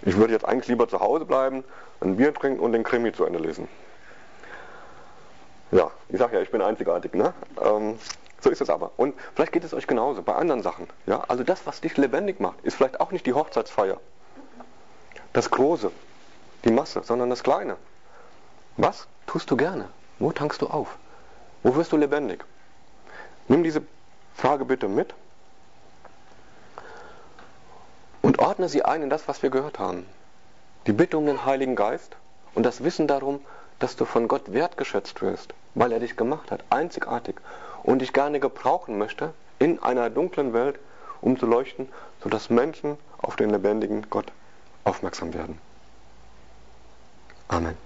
ich 0.03 0.17
würde 0.17 0.35
jetzt 0.35 0.45
eigentlich 0.45 0.69
lieber 0.69 0.87
zu 0.87 1.01
Hause 1.01 1.25
bleiben, 1.25 1.65
ein 2.03 2.19
Bier 2.19 2.35
trinken 2.35 2.61
und 2.61 2.73
den 2.73 2.85
Krimi 2.85 3.13
zu 3.13 3.25
Ende 3.25 3.39
lesen. 3.39 3.67
Ja, 5.71 5.91
ich 6.11 6.19
sage 6.19 6.37
ja, 6.37 6.43
ich 6.43 6.51
bin 6.51 6.61
einzigartig, 6.61 7.15
ne? 7.15 7.33
Ähm, 7.65 7.99
so 8.43 8.51
ist 8.51 8.61
es 8.61 8.69
aber. 8.69 8.93
Und 8.99 9.15
vielleicht 9.35 9.53
geht 9.53 9.65
es 9.65 9.73
euch 9.73 9.87
genauso 9.87 10.23
bei 10.23 10.35
anderen 10.35 10.63
Sachen. 10.63 10.87
Ja? 11.07 11.25
Also 11.29 11.43
das, 11.43 11.67
was 11.67 11.81
dich 11.81 11.97
lebendig 11.97 12.39
macht, 12.39 12.61
ist 12.63 12.77
vielleicht 12.77 13.01
auch 13.01 13.13
nicht 13.13 13.25
die 13.25 13.33
Hochzeitsfeier. 13.33 13.99
Das 15.33 15.51
Große, 15.51 15.91
die 16.65 16.73
Masse, 16.73 17.03
sondern 17.03 17.31
das 17.31 17.43
Kleine. 17.43 17.77
Was 18.77 19.09
tust 19.27 19.51
du 19.51 19.57
gerne? 19.57 19.89
Wo 20.19 20.31
tankst 20.31 20.61
du 20.61 20.67
auf? 20.67 20.99
Wo 21.63 21.75
wirst 21.75 21.91
du 21.93 21.97
lebendig? 21.97 22.45
Nimm 23.49 23.65
diese 23.65 23.83
Frage 24.37 24.67
bitte 24.67 24.89
mit 24.89 25.15
und 28.23 28.39
ordne 28.39 28.69
sie 28.69 28.85
ein 28.85 29.03
in 29.03 29.11
das, 29.11 29.29
was 29.29 29.43
wir 29.43 29.51
gehört 29.51 29.79
haben. 29.79 30.07
Die 30.87 30.93
Bitte 30.93 31.17
um 31.17 31.27
den 31.27 31.45
Heiligen 31.45 31.75
Geist 31.75 32.17
und 32.55 32.65
das 32.65 32.85
Wissen 32.85 33.09
darum, 33.09 33.41
dass 33.79 33.97
du 33.97 34.05
von 34.05 34.29
Gott 34.29 34.53
wertgeschätzt 34.53 35.23
wirst, 35.23 35.55
weil 35.75 35.91
er 35.91 36.01
dich 36.01 36.17
gemacht 36.17 36.51
hat, 36.51 36.65
einzigartig 36.71 37.37
und 37.83 38.01
dich 38.01 38.13
gerne 38.13 38.39
gebrauchen 38.39 38.99
möchte 38.99 39.33
in 39.59 39.83
einer 39.83 40.11
dunklen 40.11 40.53
Welt, 40.53 40.79
um 41.21 41.39
zu 41.39 41.47
leuchten, 41.47 41.89
sodass 42.23 42.51
Menschen 42.51 42.99
auf 43.19 43.37
den 43.37 43.51
lebendigen 43.51 44.07
Gott 44.11 44.33
aufmerksam 44.85 45.33
werden. 45.35 45.59
Amen. 47.49 47.86